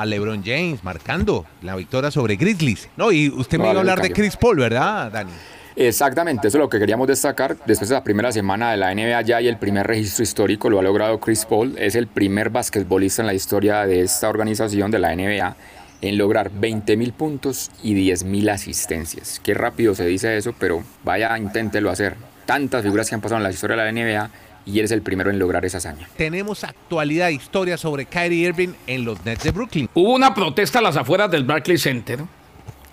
a 0.00 0.06
LeBron 0.06 0.42
James, 0.44 0.84
marcando 0.84 1.44
la 1.62 1.76
victoria 1.76 2.10
sobre 2.10 2.36
Grizzlies. 2.36 2.88
No, 2.96 3.10
y 3.10 3.28
usted 3.28 3.58
me 3.58 3.64
No, 3.64 3.70
iba 3.70 3.78
a 3.78 3.80
hablar 3.80 4.02
de. 4.02 4.12
Chris 4.12 4.36
Paul, 4.36 4.58
¿verdad, 4.58 5.10
Dani? 5.10 5.32
Exactamente, 5.76 6.48
eso 6.48 6.58
es 6.58 6.60
lo 6.60 6.68
que 6.68 6.78
queríamos 6.80 7.06
destacar. 7.06 7.56
Después 7.64 7.88
de 7.88 7.94
la 7.94 8.02
primera 8.02 8.32
semana 8.32 8.72
de 8.72 8.78
la 8.78 8.92
NBA 8.92 9.22
ya 9.22 9.36
hay 9.36 9.46
el 9.46 9.58
primer 9.58 9.86
registro 9.86 10.24
histórico, 10.24 10.68
lo 10.68 10.80
ha 10.80 10.82
logrado 10.82 11.20
Chris 11.20 11.44
Paul. 11.44 11.76
Es 11.78 11.94
el 11.94 12.08
primer 12.08 12.50
basquetbolista 12.50 13.22
en 13.22 13.26
la 13.26 13.34
historia 13.34 13.86
de 13.86 14.02
esta 14.02 14.28
organización 14.28 14.90
de 14.90 14.98
la 14.98 15.14
NBA 15.14 15.56
en 16.00 16.18
lograr 16.18 16.50
20 16.52 16.96
mil 16.96 17.12
puntos 17.12 17.70
y 17.82 17.94
10 17.94 18.24
mil 18.24 18.48
asistencias. 18.48 19.40
Qué 19.42 19.54
rápido 19.54 19.94
se 19.94 20.06
dice 20.06 20.36
eso, 20.36 20.54
pero 20.58 20.82
vaya, 21.04 21.36
inténtelo 21.38 21.90
hacer. 21.90 22.16
Tantas 22.46 22.82
figuras 22.82 23.08
que 23.08 23.14
han 23.14 23.20
pasado 23.20 23.38
en 23.38 23.44
la 23.44 23.50
historia 23.50 23.76
de 23.76 23.92
la 23.92 23.92
NBA 23.92 24.30
y 24.68 24.78
él 24.78 24.84
es 24.84 24.90
el 24.92 25.02
primero 25.02 25.30
en 25.30 25.38
lograr 25.38 25.64
esa 25.64 25.78
hazaña. 25.78 26.08
Tenemos 26.16 26.62
actualidad, 26.62 27.30
historia 27.30 27.76
sobre 27.78 28.04
Kyrie 28.06 28.46
Irving 28.48 28.68
en 28.86 29.04
los 29.04 29.24
Nets 29.24 29.42
de 29.44 29.50
Brooklyn. 29.50 29.88
Hubo 29.94 30.12
una 30.14 30.34
protesta 30.34 30.78
a 30.80 30.82
las 30.82 30.96
afueras 30.96 31.30
del 31.30 31.44
Barclays 31.44 31.82
Center 31.82 32.20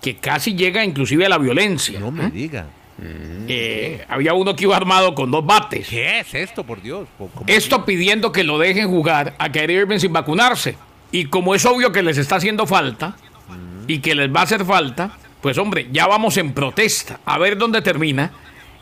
que 0.00 0.16
casi 0.16 0.54
llega 0.54 0.84
inclusive 0.84 1.26
a 1.26 1.28
la 1.28 1.38
violencia. 1.38 2.00
No 2.00 2.10
me 2.10 2.30
diga. 2.30 2.66
Eh, 3.48 4.04
había 4.08 4.32
uno 4.34 4.56
que 4.56 4.64
iba 4.64 4.76
armado 4.76 5.14
con 5.14 5.30
dos 5.30 5.44
bates. 5.44 5.88
¿Qué 5.88 6.20
es 6.20 6.34
esto, 6.34 6.64
por 6.64 6.80
Dios? 6.80 7.06
¿Cómo- 7.18 7.30
cómo- 7.30 7.44
Esto 7.48 7.84
pidiendo 7.84 8.32
que 8.32 8.42
lo 8.44 8.58
dejen 8.58 8.88
jugar 8.88 9.34
a 9.38 9.50
Kyrie 9.52 9.80
Irving 9.80 9.98
sin 9.98 10.12
vacunarse. 10.12 10.76
Y 11.12 11.26
como 11.26 11.54
es 11.54 11.64
obvio 11.66 11.92
que 11.92 12.02
les 12.02 12.18
está 12.18 12.36
haciendo 12.36 12.66
falta 12.66 13.16
y 13.86 13.98
que 13.98 14.14
les 14.14 14.34
va 14.34 14.40
a 14.40 14.44
hacer 14.44 14.64
falta, 14.64 15.10
pues 15.40 15.58
hombre, 15.58 15.88
ya 15.92 16.06
vamos 16.06 16.36
en 16.38 16.52
protesta. 16.52 17.20
A 17.26 17.38
ver 17.38 17.56
dónde 17.58 17.82
termina 17.82 18.32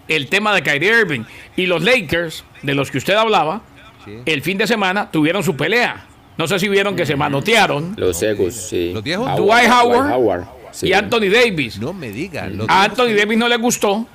el 0.08 0.28
tema 0.28 0.54
de 0.54 0.62
Kyrie 0.62 1.00
Irving. 1.00 1.22
Y 1.56 1.66
los 1.66 1.82
Lakers, 1.82 2.44
de 2.62 2.74
los 2.74 2.90
que 2.90 2.98
usted 2.98 3.14
hablaba, 3.14 3.62
el 4.26 4.42
fin 4.42 4.58
de 4.58 4.66
semana 4.66 5.10
tuvieron 5.10 5.42
su 5.42 5.56
pelea. 5.56 6.06
No 6.36 6.46
sé 6.48 6.58
si 6.58 6.68
vieron 6.68 6.96
que 6.96 7.06
se 7.06 7.16
manotearon. 7.16 7.94
Los 7.96 8.22
egos, 8.22 8.54
sí. 8.54 8.92
Los 8.92 9.02
viejos. 9.02 9.26
Howard, 9.26 9.38
Dwight 9.38 9.70
Howard 9.70 10.12
Howard, 10.12 10.44
sí. 10.72 10.88
Y 10.88 10.92
Anthony 10.92 11.28
Davis. 11.32 11.78
No 11.78 11.92
me 11.92 12.10
diga. 12.10 12.46
los 12.48 12.68
A 12.68 12.84
Anthony 12.84 13.06
que- 13.08 13.14
Davis 13.16 13.38
no 13.38 13.48
le 13.48 13.56
gustó 13.56 14.06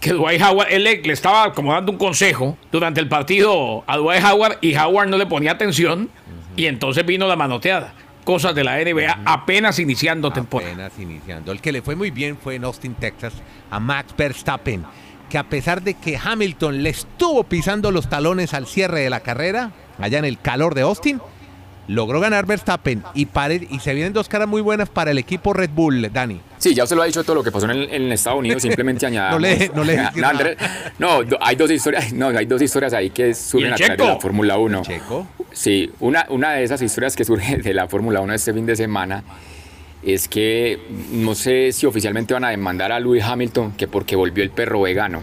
que 0.00 0.12
Dwight 0.12 0.40
Howard, 0.42 0.68
él 0.70 0.84
le, 0.84 1.02
le 1.02 1.12
estaba 1.12 1.52
como 1.52 1.72
dando 1.72 1.92
un 1.92 1.98
consejo 1.98 2.56
durante 2.72 3.00
el 3.00 3.08
partido 3.08 3.84
a 3.86 3.96
Dwight 3.96 4.22
Howard 4.24 4.58
y 4.60 4.74
Howard 4.76 5.08
no 5.08 5.16
le 5.16 5.26
ponía 5.26 5.52
atención 5.52 6.08
y 6.56 6.66
entonces 6.66 7.04
vino 7.06 7.26
la 7.26 7.36
manoteada. 7.36 7.92
Cosas 8.24 8.54
de 8.54 8.64
la 8.64 8.76
NBA 8.78 9.20
apenas 9.26 9.78
iniciando 9.78 10.30
temporada. 10.30 10.72
Apenas 10.72 10.98
iniciando. 10.98 11.52
El 11.52 11.60
que 11.60 11.72
le 11.72 11.82
fue 11.82 11.94
muy 11.94 12.10
bien 12.10 12.38
fue 12.38 12.54
en 12.54 12.64
Austin, 12.64 12.94
Texas, 12.94 13.34
a 13.70 13.78
Max 13.78 14.14
Verstappen, 14.16 14.84
que 15.28 15.36
a 15.36 15.44
pesar 15.44 15.82
de 15.82 15.94
que 15.94 16.18
Hamilton 16.22 16.82
le 16.82 16.90
estuvo 16.90 17.44
pisando 17.44 17.90
los 17.90 18.08
talones 18.08 18.54
al 18.54 18.66
cierre 18.66 19.00
de 19.00 19.10
la 19.10 19.20
carrera, 19.20 19.72
allá 19.98 20.18
en 20.18 20.24
el 20.24 20.40
calor 20.40 20.74
de 20.74 20.82
Austin, 20.82 21.20
logró 21.88 22.20
ganar 22.20 22.46
Verstappen 22.46 23.02
y, 23.14 23.26
pare- 23.26 23.66
y 23.70 23.78
se 23.80 23.92
vienen 23.94 24.12
dos 24.12 24.28
caras 24.28 24.48
muy 24.48 24.60
buenas 24.62 24.88
para 24.88 25.10
el 25.10 25.18
equipo 25.18 25.52
Red 25.52 25.70
Bull, 25.74 26.10
Dani. 26.12 26.40
Sí, 26.58 26.74
ya 26.74 26.84
usted 26.84 26.96
lo 26.96 27.02
ha 27.02 27.06
dicho 27.06 27.22
todo 27.24 27.36
lo 27.36 27.42
que 27.42 27.52
pasó 27.52 27.66
en, 27.66 27.72
el- 27.72 27.90
en 27.92 28.12
Estados 28.12 28.38
Unidos, 28.38 28.62
simplemente 28.62 29.06
añadamos. 29.06 29.40
No 29.40 29.46
le- 29.46 29.70
no 29.74 29.84
le 29.84 29.96
no, 30.16 30.28
Andrés, 30.28 30.56
no, 30.98 31.22
do- 31.24 31.38
hay 31.40 31.56
dos 31.56 31.70
historias, 31.70 32.12
no, 32.12 32.28
hay 32.28 32.46
dos 32.46 32.60
historias 32.62 32.92
ahí 32.94 33.10
que 33.10 33.34
surgen 33.34 33.72
a 33.72 33.76
través 33.76 33.98
de 33.98 34.04
la 34.06 34.16
Fórmula 34.20 34.58
1. 34.58 34.82
Checo. 34.82 35.26
Sí, 35.52 35.90
una, 36.00 36.26
una 36.30 36.52
de 36.52 36.64
esas 36.64 36.80
historias 36.82 37.14
que 37.16 37.24
surge 37.24 37.58
de 37.58 37.74
la 37.74 37.86
Fórmula 37.88 38.20
1 38.20 38.34
este 38.34 38.52
fin 38.52 38.66
de 38.66 38.74
semana 38.76 39.22
es 40.02 40.28
que 40.28 40.78
no 41.12 41.34
sé 41.34 41.72
si 41.72 41.86
oficialmente 41.86 42.34
van 42.34 42.44
a 42.44 42.50
demandar 42.50 42.92
a 42.92 43.00
Lewis 43.00 43.24
Hamilton 43.24 43.72
que 43.72 43.88
porque 43.88 44.16
volvió 44.16 44.42
el 44.44 44.50
perro 44.50 44.80
vegano. 44.82 45.22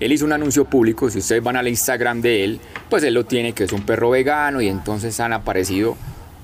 Él 0.00 0.12
hizo 0.12 0.24
un 0.24 0.32
anuncio 0.32 0.64
público, 0.64 1.10
si 1.10 1.18
ustedes 1.18 1.42
van 1.42 1.56
al 1.56 1.66
Instagram 1.68 2.20
de 2.20 2.44
él, 2.44 2.60
pues 2.88 3.02
él 3.02 3.14
lo 3.14 3.24
tiene 3.24 3.52
que 3.52 3.64
es 3.64 3.72
un 3.72 3.82
perro 3.82 4.10
vegano 4.10 4.60
y 4.60 4.68
entonces 4.68 5.18
han 5.20 5.32
aparecido 5.32 5.96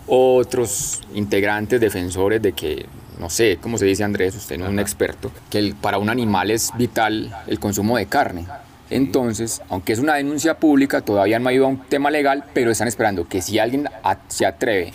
otros 0.07 1.01
integrantes 1.15 1.81
defensores 1.81 2.43
de 2.43 2.53
que, 2.53 2.87
no 3.19 3.31
sé, 3.31 3.59
cómo 3.61 3.79
se 3.79 3.87
dice 3.87 4.05
Andrés, 4.05 4.35
usted 4.35 4.59
no 4.59 4.65
es 4.65 4.71
un 4.71 4.79
experto, 4.79 5.31
que 5.51 5.59
el- 5.59 5.75
para 5.75 5.99
un 5.99 6.11
animal 6.11 6.51
es 6.51 6.71
vital 6.77 7.35
el 7.47 7.59
consumo 7.59 7.97
de 7.97 8.07
carne. 8.07 8.47
Entonces, 8.91 9.63
aunque 9.71 9.93
es 9.95 9.99
una 9.99 10.15
denuncia 10.15 10.59
pública, 10.59 11.01
todavía 11.01 11.39
no 11.39 11.49
ha 11.49 11.53
ido 11.53 11.65
a 11.65 11.69
un 11.69 11.79
tema 11.79 12.11
legal, 12.11 12.45
pero 12.53 12.71
están 12.71 12.87
esperando 12.89 13.27
que 13.27 13.41
si 13.41 13.59
alguien 13.59 13.89
a- 14.03 14.19
se 14.29 14.45
atreve 14.47 14.93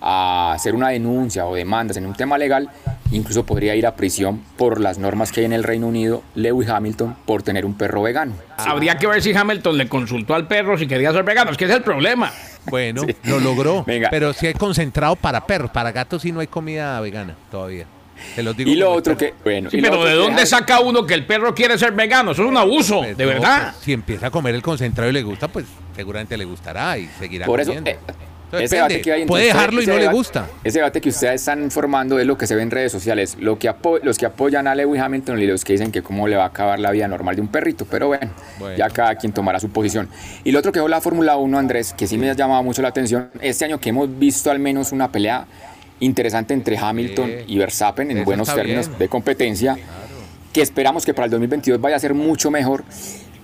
a 0.00 0.52
hacer 0.54 0.74
una 0.74 0.88
denuncia 0.88 1.46
o 1.46 1.54
demandas 1.54 1.96
en 1.96 2.06
un 2.06 2.14
tema 2.14 2.38
legal, 2.38 2.70
incluso 3.10 3.44
podría 3.46 3.74
ir 3.76 3.86
a 3.86 3.94
prisión 3.96 4.42
por 4.56 4.80
las 4.80 4.98
normas 4.98 5.32
que 5.32 5.40
hay 5.40 5.46
en 5.46 5.52
el 5.52 5.62
Reino 5.64 5.86
Unido, 5.86 6.22
Lewis 6.34 6.68
Hamilton, 6.68 7.16
por 7.24 7.42
tener 7.42 7.64
un 7.64 7.74
perro 7.74 8.02
vegano. 8.02 8.34
Habría 8.58 8.96
que 8.98 9.06
ver 9.06 9.22
si 9.22 9.34
Hamilton 9.34 9.76
le 9.78 9.88
consultó 9.88 10.34
al 10.34 10.46
perro 10.46 10.76
si 10.78 10.86
quería 10.86 11.12
ser 11.12 11.22
vegano. 11.24 11.50
Es 11.50 11.56
que 11.56 11.64
ese 11.64 11.74
es 11.74 11.78
el 11.78 11.84
problema. 11.84 12.32
Bueno, 12.68 13.02
Sí. 13.06 13.14
lo 13.24 13.38
logró. 13.40 13.84
Venga. 13.84 14.08
Pero 14.10 14.32
sí 14.32 14.46
hay 14.48 14.54
concentrado 14.54 15.14
para 15.16 15.46
perros, 15.46 15.70
para 15.70 15.92
gatos 15.92 16.22
sí 16.22 16.32
no 16.32 16.40
hay 16.40 16.46
comida 16.48 17.00
vegana 17.00 17.36
todavía. 17.50 17.86
Se 18.34 18.42
los 18.42 18.56
digo 18.56 18.70
Y 18.70 18.76
lo 18.76 18.90
otro 18.92 19.14
que, 19.16 19.34
bueno, 19.44 19.68
Sí, 19.70 19.78
lo 19.80 19.90
pero 19.90 20.04
¿de 20.06 20.14
dónde 20.14 20.40
deja- 20.42 20.46
saca 20.58 20.80
uno 20.80 21.04
que 21.04 21.12
el 21.12 21.26
perro 21.26 21.54
quiere 21.54 21.78
ser 21.78 21.92
vegano? 21.92 22.30
Eso 22.32 22.42
es 22.44 22.48
un 22.48 22.56
abuso, 22.56 23.00
Pues 23.00 23.16
de 23.16 23.24
no, 23.24 23.30
verdad. 23.30 23.72
pues, 23.74 23.84
si 23.84 23.92
empieza 23.92 24.28
a 24.28 24.30
comer 24.30 24.54
el 24.54 24.62
concentrado 24.62 25.10
y 25.10 25.12
le 25.12 25.22
gusta, 25.22 25.48
pues 25.48 25.66
seguramente 25.94 26.36
le 26.38 26.46
gustará 26.46 26.96
y 26.96 27.08
seguirá 27.18 27.44
Por 27.44 27.60
eso, 27.60 27.70
comiendo. 27.74 27.90
eh, 27.90 27.98
Entonces, 28.00 28.25
ese 28.52 28.76
debate 28.76 29.00
que 29.00 29.12
hay 29.12 29.26
Puede 29.26 29.46
dejarlo 29.46 29.82
y 29.82 29.86
no 29.86 29.96
le 29.96 30.08
gusta. 30.08 30.46
Ese 30.64 30.78
debate 30.78 31.00
que 31.00 31.08
ustedes 31.08 31.34
están 31.40 31.70
formando 31.70 32.18
es 32.18 32.26
lo 32.26 32.38
que 32.38 32.46
se 32.46 32.54
ve 32.54 32.62
en 32.62 32.70
redes 32.70 32.92
sociales. 32.92 33.36
Lo 33.40 33.58
que 33.58 33.72
los 34.02 34.18
que 34.18 34.26
apoyan 34.26 34.66
a 34.66 34.74
Lewis 34.74 35.00
Hamilton 35.00 35.40
y 35.40 35.46
los 35.46 35.64
que 35.64 35.72
dicen 35.72 35.90
que 35.92 36.02
cómo 36.02 36.28
le 36.28 36.36
va 36.36 36.44
a 36.44 36.46
acabar 36.48 36.78
la 36.78 36.90
vida 36.90 37.08
normal 37.08 37.34
de 37.36 37.42
un 37.42 37.48
perrito. 37.48 37.86
Pero 37.90 38.08
bueno, 38.08 38.30
Bueno. 38.58 38.76
ya 38.76 38.88
cada 38.90 39.14
quien 39.16 39.32
tomará 39.32 39.58
su 39.60 39.68
posición. 39.70 40.08
Y 40.44 40.52
lo 40.52 40.58
otro 40.60 40.72
que 40.72 40.78
dejó 40.78 40.88
la 40.88 41.00
Fórmula 41.00 41.36
1, 41.36 41.58
Andrés, 41.58 41.92
que 41.92 42.06
sí 42.06 42.18
me 42.18 42.30
ha 42.30 42.34
llamado 42.34 42.62
mucho 42.62 42.82
la 42.82 42.88
atención, 42.88 43.30
este 43.40 43.64
año 43.64 43.78
que 43.80 43.90
hemos 43.90 44.18
visto 44.18 44.50
al 44.50 44.58
menos 44.58 44.92
una 44.92 45.10
pelea 45.10 45.46
interesante 46.00 46.54
entre 46.54 46.76
Hamilton 46.78 47.26
Sí. 47.26 47.44
y 47.54 47.58
Verstappen 47.58 48.10
en 48.10 48.18
Eso 48.18 48.24
buenos 48.26 48.54
términos 48.54 48.88
bien. 48.88 48.98
de 48.98 49.08
competencia, 49.08 49.76
que 50.52 50.60
esperamos 50.62 51.04
que 51.04 51.14
para 51.14 51.24
el 51.26 51.30
2022 51.30 51.80
vaya 51.80 51.96
a 51.96 51.98
ser 51.98 52.14
mucho 52.14 52.50
mejor. 52.50 52.84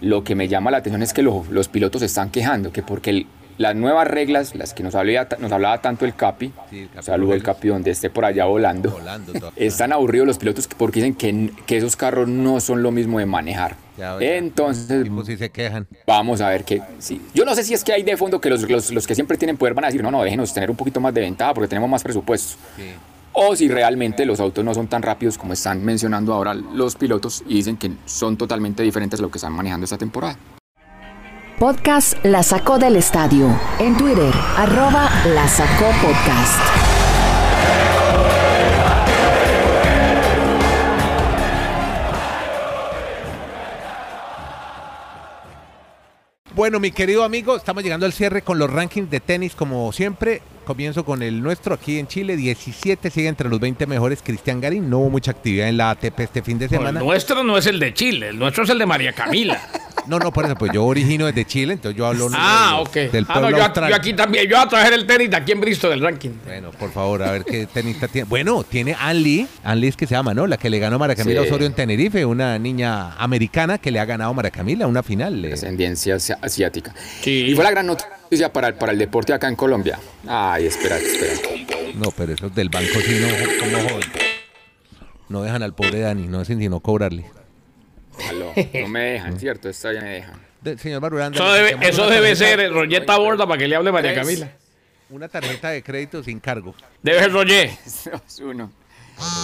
Lo 0.01 0.25
que 0.25 0.35
me 0.35 0.49
llama 0.49 0.71
la 0.71 0.79
atención 0.79 1.03
es 1.03 1.12
que 1.12 1.23
lo- 1.23 1.45
los 1.51 1.69
pilotos 1.69 2.01
se 2.01 2.07
están 2.07 2.31
quejando, 2.31 2.73
que 2.73 2.83
porque 2.83 3.11
el- 3.11 3.27
las 3.59 3.75
nuevas 3.77 4.07
reglas, 4.09 4.55
las 4.55 4.75
que 4.75 4.83
nos 4.83 4.95
hablaba, 4.95 5.29
nos 5.38 5.53
hablaba 5.53 5.81
tanto 5.81 6.05
el 6.05 6.15
Capi, 6.15 6.53
Sí, 6.71 6.81
el 6.81 6.88
Capi 6.91 7.05
saludo 7.07 7.35
el 7.35 7.41
Ruelas. 7.41 7.57
Capi 7.57 7.69
donde 7.69 7.91
esté 7.91 8.11
por 8.11 8.25
allá 8.25 8.45
volando, 8.47 8.99
están 9.57 9.93
aburridos 9.93 10.27
los 10.27 10.38
pilotos 10.38 10.69
porque 10.77 11.01
dicen 11.01 11.15
que, 11.15 11.51
que 11.67 11.77
esos 11.77 11.97
carros 11.97 12.29
no 12.29 12.61
son 12.61 12.83
lo 12.83 12.91
mismo 12.91 13.19
de 13.19 13.27
manejar. 13.27 13.77
Ya, 13.99 14.19
ya. 14.19 14.37
Entonces, 14.37 15.07
se 15.38 15.51
quejan. 15.51 15.87
Vamos 16.07 16.41
a 16.41 16.49
ver 16.49 16.65
qué. 16.65 16.81
Sí. 16.99 17.21
Yo 17.35 17.45
no 17.45 17.55
sé 17.55 17.62
si 17.62 17.75
es 17.75 17.85
que 17.85 17.93
hay 17.93 18.03
de 18.03 18.17
fondo 18.17 18.41
que 18.41 18.49
los, 18.49 18.69
los- 18.69 18.91
los 18.91 19.07
que 19.07 19.15
siempre 19.15 19.37
tienen 19.37 19.57
poder 19.59 19.75
van 19.75 19.85
a 19.85 19.88
decir, 19.88 20.03
no, 20.03 20.11
no, 20.11 20.23
déjenos 20.23 20.53
tener 20.55 20.71
un 20.71 20.77
poquito 20.77 21.01
más 21.01 21.12
de 21.12 21.21
ventaja 21.21 21.53
porque 21.55 21.69
tenemos 21.69 21.91
más 21.91 22.03
presupuesto. 22.03 22.57
Sí. 22.77 22.85
O 23.35 23.57
si 23.57 23.69
realmente 23.69 24.27
los 24.27 24.41
autos 24.41 24.62
no 24.65 24.75
son 24.75 24.88
tan 24.88 25.03
rápidos 25.03 25.38
como 25.38 25.53
están 25.55 25.83
mencionando 25.85 26.35
ahora 26.35 26.53
los 26.55 26.97
pilotos 26.97 27.43
y 27.47 27.55
dicen 27.55 27.77
que 27.79 27.91
son 28.05 28.37
totalmente 28.37 28.83
diferentes 28.83 29.21
a 29.21 29.23
lo 29.23 29.31
que 29.31 29.38
están 29.38 29.53
manejando 29.55 29.85
esta 29.85 29.97
temporada. 29.99 30.37
Podcast 31.59 32.15
La 32.25 32.43
Sacó 32.43 32.79
del 32.79 32.97
Estadio. 32.97 33.49
En 33.79 33.97
Twitter, 33.97 34.33
arroba 34.57 35.09
La 35.35 35.47
Sacó 35.49 35.87
Podcast. 36.03 36.61
Bueno, 46.55 46.79
mi 46.81 46.91
querido 46.91 47.25
amigo, 47.25 47.57
estamos 47.57 47.83
llegando 47.83 48.05
al 48.05 48.12
cierre 48.12 48.43
con 48.43 48.59
los 48.59 48.71
rankings 48.71 49.11
de 49.11 49.21
tenis 49.21 49.55
como 49.55 49.91
siempre. 49.93 50.43
Comienzo 50.67 51.03
con 51.05 51.23
el 51.23 51.43
nuestro 51.43 51.75
aquí 51.75 51.99
en 51.99 52.07
Chile. 52.07 52.37
17 52.37 53.11
sigue 53.11 53.29
entre 53.29 53.49
los 53.49 53.59
20 53.59 53.87
mejores. 53.87 54.21
Cristian 54.23 54.61
Garín. 54.61 54.88
No 54.91 54.99
hubo 54.99 55.11
mucha 55.11 55.31
actividad 55.31 55.69
en 55.69 55.79
la 55.79 55.91
ATP 55.91 56.21
este 56.21 56.43
fin 56.43 56.59
de 56.59 56.67
No, 56.67 56.71
semana. 56.71 57.01
el 57.01 57.07
nuestro 57.07 57.43
no 57.43 57.57
es 57.57 57.67
el 57.67 57.81
de 57.81 57.95
Chile, 57.95 58.29
el 58.29 58.38
nuestro 58.38 58.65
es 58.65 58.71
el 58.71 58.79
de 58.79 58.87
María 58.87 59.12
Camila. 59.12 59.61
No, 60.07 60.19
no, 60.19 60.33
por 60.33 60.45
eso, 60.45 60.55
pues 60.57 60.73
yo 60.73 60.85
origino 60.85 61.27
desde 61.27 61.45
Chile, 61.45 61.75
entonces 61.75 61.97
yo 61.97 62.07
hablo 62.07 62.29
ah, 62.35 62.75
de- 62.77 62.83
ok. 63.07 63.12
del 63.12 63.25
Ah, 63.29 63.35
no, 63.35 63.41
pueblo 63.41 63.59
yo, 63.59 63.65
austral. 63.65 63.91
yo 63.91 63.97
aquí 63.97 64.15
también, 64.15 64.49
yo 64.49 64.57
voy 64.57 64.67
a 64.67 64.69
traer 64.69 64.93
el 64.95 65.07
tenis 65.07 65.31
de 65.31 65.37
aquí 65.37 65.53
en 65.53 65.61
Bristol 65.61 65.91
del 65.91 66.01
ranking. 66.01 66.31
Bueno, 66.45 66.71
por 66.73 66.91
favor, 66.91 67.23
a 67.23 67.31
ver 67.33 67.45
qué 67.45 67.67
tenista 67.67 68.09
tiene. 68.09 68.29
Bueno, 68.29 68.65
tiene 68.65 68.97
Ann 68.99 69.23
Lee. 69.23 69.47
Ann 69.62 69.81
Lee 69.81 69.88
es 69.88 69.97
que 69.97 70.07
se 70.07 70.15
llama, 70.15 70.35
¿no? 70.35 70.47
La 70.47 70.57
que 70.57 70.69
le 70.71 70.79
ganó 70.79 70.97
a 70.97 70.99
María 70.99 71.15
Camila 71.17 71.43
Sí. 71.43 71.49
Osorio 71.49 71.67
en 71.67 71.75
Tenerife, 71.75 72.25
una 72.25 72.59
niña 72.59 73.12
americana 73.15 73.79
que 73.79 73.91
le 73.91 74.01
ha 74.01 74.05
ganado 74.05 74.31
a 74.31 74.35
María 74.35 74.51
Camila 74.51 74.87
una 74.87 75.03
final. 75.03 75.45
eh. 75.45 75.53
Ascendencia 75.53 76.17
asi- 76.17 76.33
asiática. 76.41 76.95
Sí. 77.23 77.47
Y 77.49 77.55
fue 77.55 77.62
la 77.65 77.71
gran 77.71 77.87
noticia 77.87 78.53
para 78.53 78.69
el, 78.69 78.75
para 78.75 78.93
el 78.93 78.99
deporte 78.99 79.33
acá 79.33 79.49
en 79.49 79.57
Colombia. 79.57 79.99
Ay, 80.27 80.67
espera, 80.67 80.97
espera. 80.99 81.33
No, 81.95 82.11
pero 82.17 82.33
esos 82.33 82.55
del 82.55 82.69
banco 82.71 82.99
sí 83.05 83.21
no, 83.21 83.29
¿cómo 83.61 83.88
joden? 83.88 84.11
No 85.29 85.43
dejan 85.43 85.62
al 85.62 85.75
pobre 85.75 86.01
Dani, 86.01 86.27
no 86.27 86.41
hacen 86.41 86.59
sino 86.59 86.81
cobrarle. 86.81 87.27
Aló, 88.29 88.53
no 88.75 88.89
me 88.89 89.01
dejan, 89.01 89.39
¿cierto? 89.39 89.69
Esta 89.69 89.93
ya 89.93 90.01
me 90.01 90.11
dejan. 90.11 90.41
De- 90.61 90.79
señor 90.79 91.01
Baruranda, 91.01 91.37
Eso 91.37 91.53
debe, 91.53 91.89
eso 91.89 92.07
debe 92.09 92.37
ser 92.37 92.73
Rolleta 92.73 93.17
Borda 93.19 93.47
para 93.47 93.59
que 93.59 93.67
le 93.69 93.77
hable 93.77 93.91
María 93.93 94.13
Tres. 94.15 94.25
Camila. 94.27 94.53
Una 95.11 95.29
tarjeta 95.29 95.71
de 95.71 95.83
crédito 95.83 96.23
sin 96.23 96.41
cargo. 96.41 96.75
Debe 97.03 97.19
ser 97.21 97.33
Rollé. 97.33 97.79
Dos, 98.13 98.39
uno. 98.41 98.71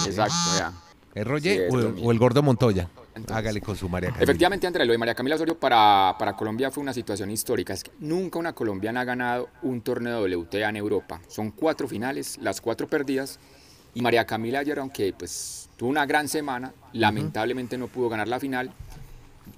Exacto, 0.05 0.33
ya. 0.57 0.71
¿Es 1.13 1.27
Sí, 1.43 1.49
es 1.49 1.73
o, 1.73 1.79
el- 1.79 1.89
mismo. 1.93 2.07
o 2.07 2.11
el 2.11 2.19
gordo 2.19 2.41
Montoya? 2.43 2.87
Entonces- 3.15 3.35
Hágale 3.35 3.61
con 3.61 3.75
su 3.75 3.89
María 3.89 4.09
Camila. 4.09 4.23
Efectivamente, 4.23 4.67
Andrés, 4.67 4.87
lo 4.87 4.93
de 4.93 4.97
María 4.97 5.13
Camila 5.15 5.35
Osorio 5.35 5.59
para, 5.59 6.15
para 6.17 6.35
Colombia 6.35 6.71
fue 6.71 6.81
una 6.81 6.93
situación 6.93 7.29
histórica. 7.31 7.73
Es 7.73 7.83
que 7.83 7.91
nunca 7.99 8.39
una 8.39 8.53
colombiana 8.53 9.01
ha 9.01 9.03
ganado 9.03 9.49
un 9.61 9.81
torneo 9.81 10.21
WTA 10.23 10.69
en 10.69 10.75
Europa. 10.77 11.19
Son 11.27 11.51
cuatro 11.51 11.87
finales, 11.87 12.37
las 12.41 12.61
cuatro 12.61 12.87
perdidas. 12.87 13.39
Y 13.93 14.01
María 14.01 14.25
Camila 14.25 14.59
ayer, 14.59 14.79
aunque 14.79 15.13
pues 15.17 15.68
tuvo 15.79 15.89
una 15.89 16.05
gran 16.05 16.27
semana, 16.27 16.73
lamentablemente 16.91 17.77
no 17.77 17.87
pudo 17.87 18.09
ganar 18.09 18.27
la 18.27 18.37
final. 18.37 18.69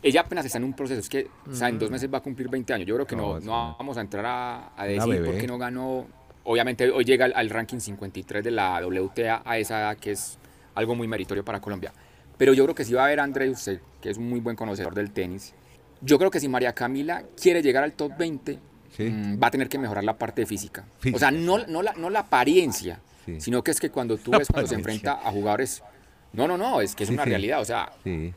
Ella 0.03 0.21
apenas 0.21 0.45
está 0.45 0.59
en 0.59 0.63
un 0.65 0.73
proceso, 0.73 0.99
es 0.99 1.09
que 1.09 1.27
o 1.49 1.53
sea, 1.55 1.67
en 1.67 1.79
dos 1.79 1.89
meses 1.89 2.11
va 2.13 2.19
a 2.19 2.21
cumplir 2.21 2.47
20 2.47 2.73
años. 2.73 2.87
Yo 2.87 2.93
creo 2.95 3.07
que 3.07 3.15
No, 3.15 3.39
no, 3.39 3.75
vamos 3.77 3.97
a 3.97 4.01
entrar 4.01 4.23
a, 4.25 4.71
a 4.77 4.85
decir 4.85 5.25
por 5.25 5.35
qué 5.37 5.47
no 5.47 5.57
ganó. 5.57 6.05
Obviamente 6.43 6.89
hoy 6.91 7.03
llega 7.05 7.25
al, 7.25 7.33
al 7.35 7.49
ranking 7.49 7.79
53 7.79 8.43
de 8.43 8.51
la 8.51 8.79
WTA 8.85 9.41
a 9.43 9.57
esa 9.57 9.79
edad, 9.79 9.97
que 9.97 10.11
es 10.11 10.37
algo 10.75 10.93
muy 10.95 11.07
meritorio 11.07 11.43
para 11.43 11.59
Colombia. 11.59 11.91
Pero 12.37 12.53
yo 12.53 12.63
creo 12.65 12.75
que 12.75 12.85
si 12.85 12.93
va 12.93 13.05
a 13.05 13.07
ver 13.07 13.19
André, 13.19 13.49
usted, 13.49 13.79
que 13.99 14.11
es 14.11 14.17
un 14.17 14.29
muy 14.29 14.39
buen 14.39 14.55
conocedor 14.55 14.93
del 14.93 15.11
tenis, 15.11 15.53
yo 16.01 16.17
creo 16.19 16.29
que 16.31 16.39
si 16.39 16.47
María 16.47 16.73
Camila 16.73 17.23
quiere 17.39 17.61
llegar 17.63 17.83
al 17.83 17.93
top 17.93 18.13
20, 18.17 18.59
Sí. 18.95 19.03
mm, 19.03 19.41
va 19.41 19.47
a 19.47 19.51
tener 19.51 19.69
que 19.69 19.77
mejorar 19.79 20.03
la 20.03 20.17
parte 20.17 20.45
física. 20.45 20.83
Física. 20.99 21.15
O 21.15 21.19
sea, 21.19 21.31
no, 21.31 21.59
no, 21.67 21.81
la, 21.81 21.93
no 21.93 22.09
la 22.09 22.19
apariencia, 22.21 22.99
Sí. 23.25 23.39
sino 23.39 23.63
que 23.63 23.71
es 23.71 23.79
que 23.79 23.89
cuando 23.89 24.17
tú 24.17 24.31
La 24.31 24.39
ves 24.39 24.47
cuando 24.51 24.67
se 24.67 24.75
enfrenta 24.75 25.13
a 25.13 25.31
jugadores... 25.31 25.83
No, 26.33 26.47
no, 26.47 26.57
no, 26.57 26.81
es 26.81 26.95
que 26.95 27.03
es 27.03 27.07
Sí, 27.09 27.13
una 27.13 27.23
sí. 27.23 27.29
realidad. 27.29 27.61
O 27.61 27.65
sea, 27.65 27.91
Sí. 28.03 28.33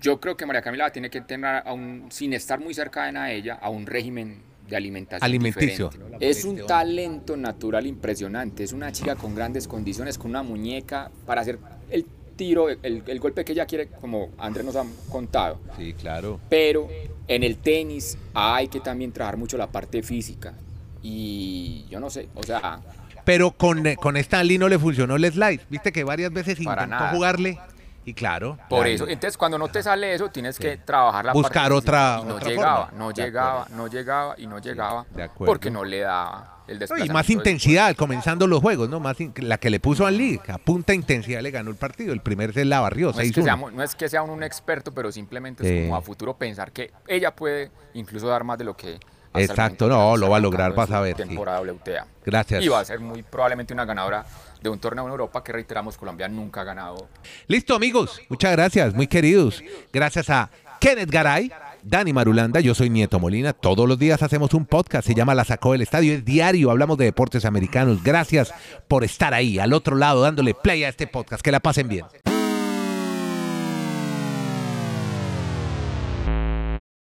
yo 0.00 0.20
creo 0.20 0.36
que 0.36 0.46
María 0.46 0.62
Camila 0.62 0.90
tiene 0.90 1.10
que 1.10 1.20
tener, 1.20 1.62
a 1.66 1.72
un, 1.72 2.06
sin 2.10 2.32
estar 2.32 2.60
muy 2.60 2.74
cercana 2.74 3.24
a 3.24 3.32
ella, 3.32 3.54
a 3.60 3.70
un 3.70 3.86
régimen 3.86 4.40
de 4.68 4.76
alimentación. 4.76 5.24
Alimenticio. 5.24 5.90
diferente. 5.90 6.28
Es 6.30 6.44
un 6.44 6.64
talento 6.66 7.36
natural 7.36 7.86
impresionante. 7.86 8.64
Es 8.64 8.72
una 8.72 8.92
chica 8.92 9.14
con 9.16 9.34
grandes 9.34 9.68
condiciones, 9.68 10.16
con 10.16 10.30
una 10.30 10.42
muñeca 10.42 11.10
para 11.26 11.42
hacer 11.42 11.58
el 11.90 12.06
tiro, 12.36 12.68
el, 12.70 13.02
el 13.06 13.20
golpe 13.20 13.44
que 13.44 13.52
ella 13.52 13.66
quiere, 13.66 13.88
como 13.88 14.30
Andrés 14.38 14.64
nos 14.64 14.76
ha 14.76 14.84
contado. 15.10 15.60
Sí, 15.76 15.92
claro. 15.92 16.40
Pero 16.48 16.88
en 17.28 17.42
el 17.42 17.58
tenis 17.58 18.16
hay 18.32 18.68
que 18.68 18.80
también 18.80 19.12
trabajar 19.12 19.36
mucho 19.36 19.56
la 19.58 19.66
parte 19.66 20.02
física. 20.02 20.54
Y 21.02 21.84
yo 21.90 22.00
no 22.00 22.08
sé, 22.08 22.28
o 22.34 22.42
sea, 22.42 22.80
Pero 23.24 23.52
con, 23.52 23.86
eh, 23.86 23.96
con 23.96 24.16
Stanley 24.16 24.58
no 24.58 24.68
le 24.68 24.78
funcionó 24.78 25.16
el 25.16 25.24
slide. 25.32 25.60
Viste 25.70 25.92
que 25.92 26.04
varias 26.04 26.32
veces 26.32 26.58
Para 26.64 26.82
intentó 26.82 27.04
nada. 27.04 27.10
jugarle. 27.16 27.58
Y 28.06 28.12
claro. 28.12 28.58
Por 28.68 28.86
eso, 28.86 29.08
entonces 29.08 29.38
cuando 29.38 29.56
no 29.56 29.68
te 29.68 29.82
sale 29.82 30.12
eso, 30.14 30.28
tienes 30.28 30.58
que 30.58 30.76
trabajar 30.76 31.24
la 31.24 31.32
Buscar 31.32 31.62
parte 31.70 31.72
otra-. 31.74 32.18
Y 32.20 32.24
no 32.26 32.34
otra 32.34 32.48
llegaba, 32.50 32.84
forma. 32.86 32.98
no 32.98 33.10
llegaba, 33.12 33.66
no 33.70 33.86
llegaba 33.86 34.34
y 34.36 34.46
no 34.46 34.58
llegaba. 34.58 35.06
de 35.14 35.22
acuerdo. 35.22 35.50
Porque 35.50 35.70
no 35.70 35.84
le 35.84 36.00
daba 36.00 36.58
el 36.68 36.78
desplazamiento. 36.78 37.12
y 37.12 37.14
más 37.14 37.30
intensidad 37.30 37.96
comenzando 37.96 38.46
los 38.46 38.60
juegos, 38.60 38.90
¿no? 38.90 39.00
Más 39.00 39.18
in- 39.22 39.32
la 39.38 39.56
que 39.56 39.70
le 39.70 39.80
puso 39.80 40.04
a 40.06 40.10
Lee, 40.10 40.38
a 40.48 40.58
punta 40.58 40.92
intensidad 40.92 41.40
le 41.40 41.50
ganó 41.50 41.70
el 41.70 41.76
partido. 41.76 42.12
El 42.12 42.20
primer 42.20 42.52
se 42.52 42.66
la 42.66 42.80
barrió, 42.80 43.06
No 43.10 43.20
es, 43.20 43.32
que 43.32 43.40
6-1. 43.40 43.44
seamos- 43.44 43.72
no 43.72 43.82
es 43.82 43.94
que 43.94 44.06
sea 44.10 44.22
un, 44.22 44.28
un 44.30 44.42
experto, 44.42 44.92
pero 44.92 45.10
simplemente 45.10 45.64
Sí. 45.64 45.74
es 45.74 45.84
como 45.86 45.96
a 45.96 46.02
futuro 46.02 46.36
pensar 46.36 46.72
que 46.72 46.90
ella 47.08 47.34
puede 47.34 47.70
incluso 47.94 48.26
dar 48.28 48.44
más 48.44 48.58
de 48.58 48.64
lo 48.64 48.76
que... 48.76 49.00
Exacto, 49.34 49.88
no, 49.88 50.16
lo 50.16 50.30
va 50.30 50.36
a 50.36 50.40
lograr, 50.40 50.74
vas 50.74 50.90
a 50.90 51.00
ver, 51.00 51.16
sí. 51.16 51.24
Temporada 51.24 51.60
WTA. 51.60 52.06
Gracias. 52.24 52.64
Y 52.64 52.68
va 52.68 52.80
a 52.80 52.84
ser 52.84 53.00
muy 53.00 53.22
probablemente 53.22 53.74
una 53.74 53.84
ganadora 53.84 54.24
de 54.62 54.70
un 54.70 54.78
torneo 54.78 55.04
en 55.04 55.10
Europa 55.10 55.44
que 55.44 55.52
reiteramos 55.52 55.96
Colombia 55.96 56.28
nunca 56.28 56.62
ha 56.62 56.64
ganado. 56.64 57.08
Listo, 57.46 57.74
amigos. 57.74 58.20
Muchas 58.28 58.52
gracias, 58.52 58.94
muy 58.94 59.06
queridos. 59.06 59.62
Gracias 59.92 60.30
a 60.30 60.50
Kenneth 60.80 61.10
Garay, 61.10 61.52
Dani 61.82 62.12
Marulanda, 62.12 62.60
yo 62.60 62.74
soy 62.74 62.90
Nieto 62.90 63.20
Molina. 63.20 63.52
Todos 63.52 63.88
los 63.88 63.98
días 63.98 64.22
hacemos 64.22 64.54
un 64.54 64.64
podcast, 64.66 65.06
se 65.06 65.14
llama 65.14 65.34
La 65.34 65.44
Sacó 65.44 65.72
del 65.72 65.82
Estadio, 65.82 66.14
es 66.14 66.24
diario, 66.24 66.70
hablamos 66.70 66.96
de 66.96 67.04
deportes 67.04 67.44
americanos. 67.44 68.02
Gracias 68.02 68.54
por 68.88 69.04
estar 69.04 69.34
ahí, 69.34 69.58
al 69.58 69.72
otro 69.72 69.96
lado, 69.96 70.22
dándole 70.22 70.54
play 70.54 70.84
a 70.84 70.88
este 70.88 71.06
podcast. 71.06 71.42
Que 71.42 71.52
la 71.52 71.60
pasen 71.60 71.88
bien. 71.88 72.04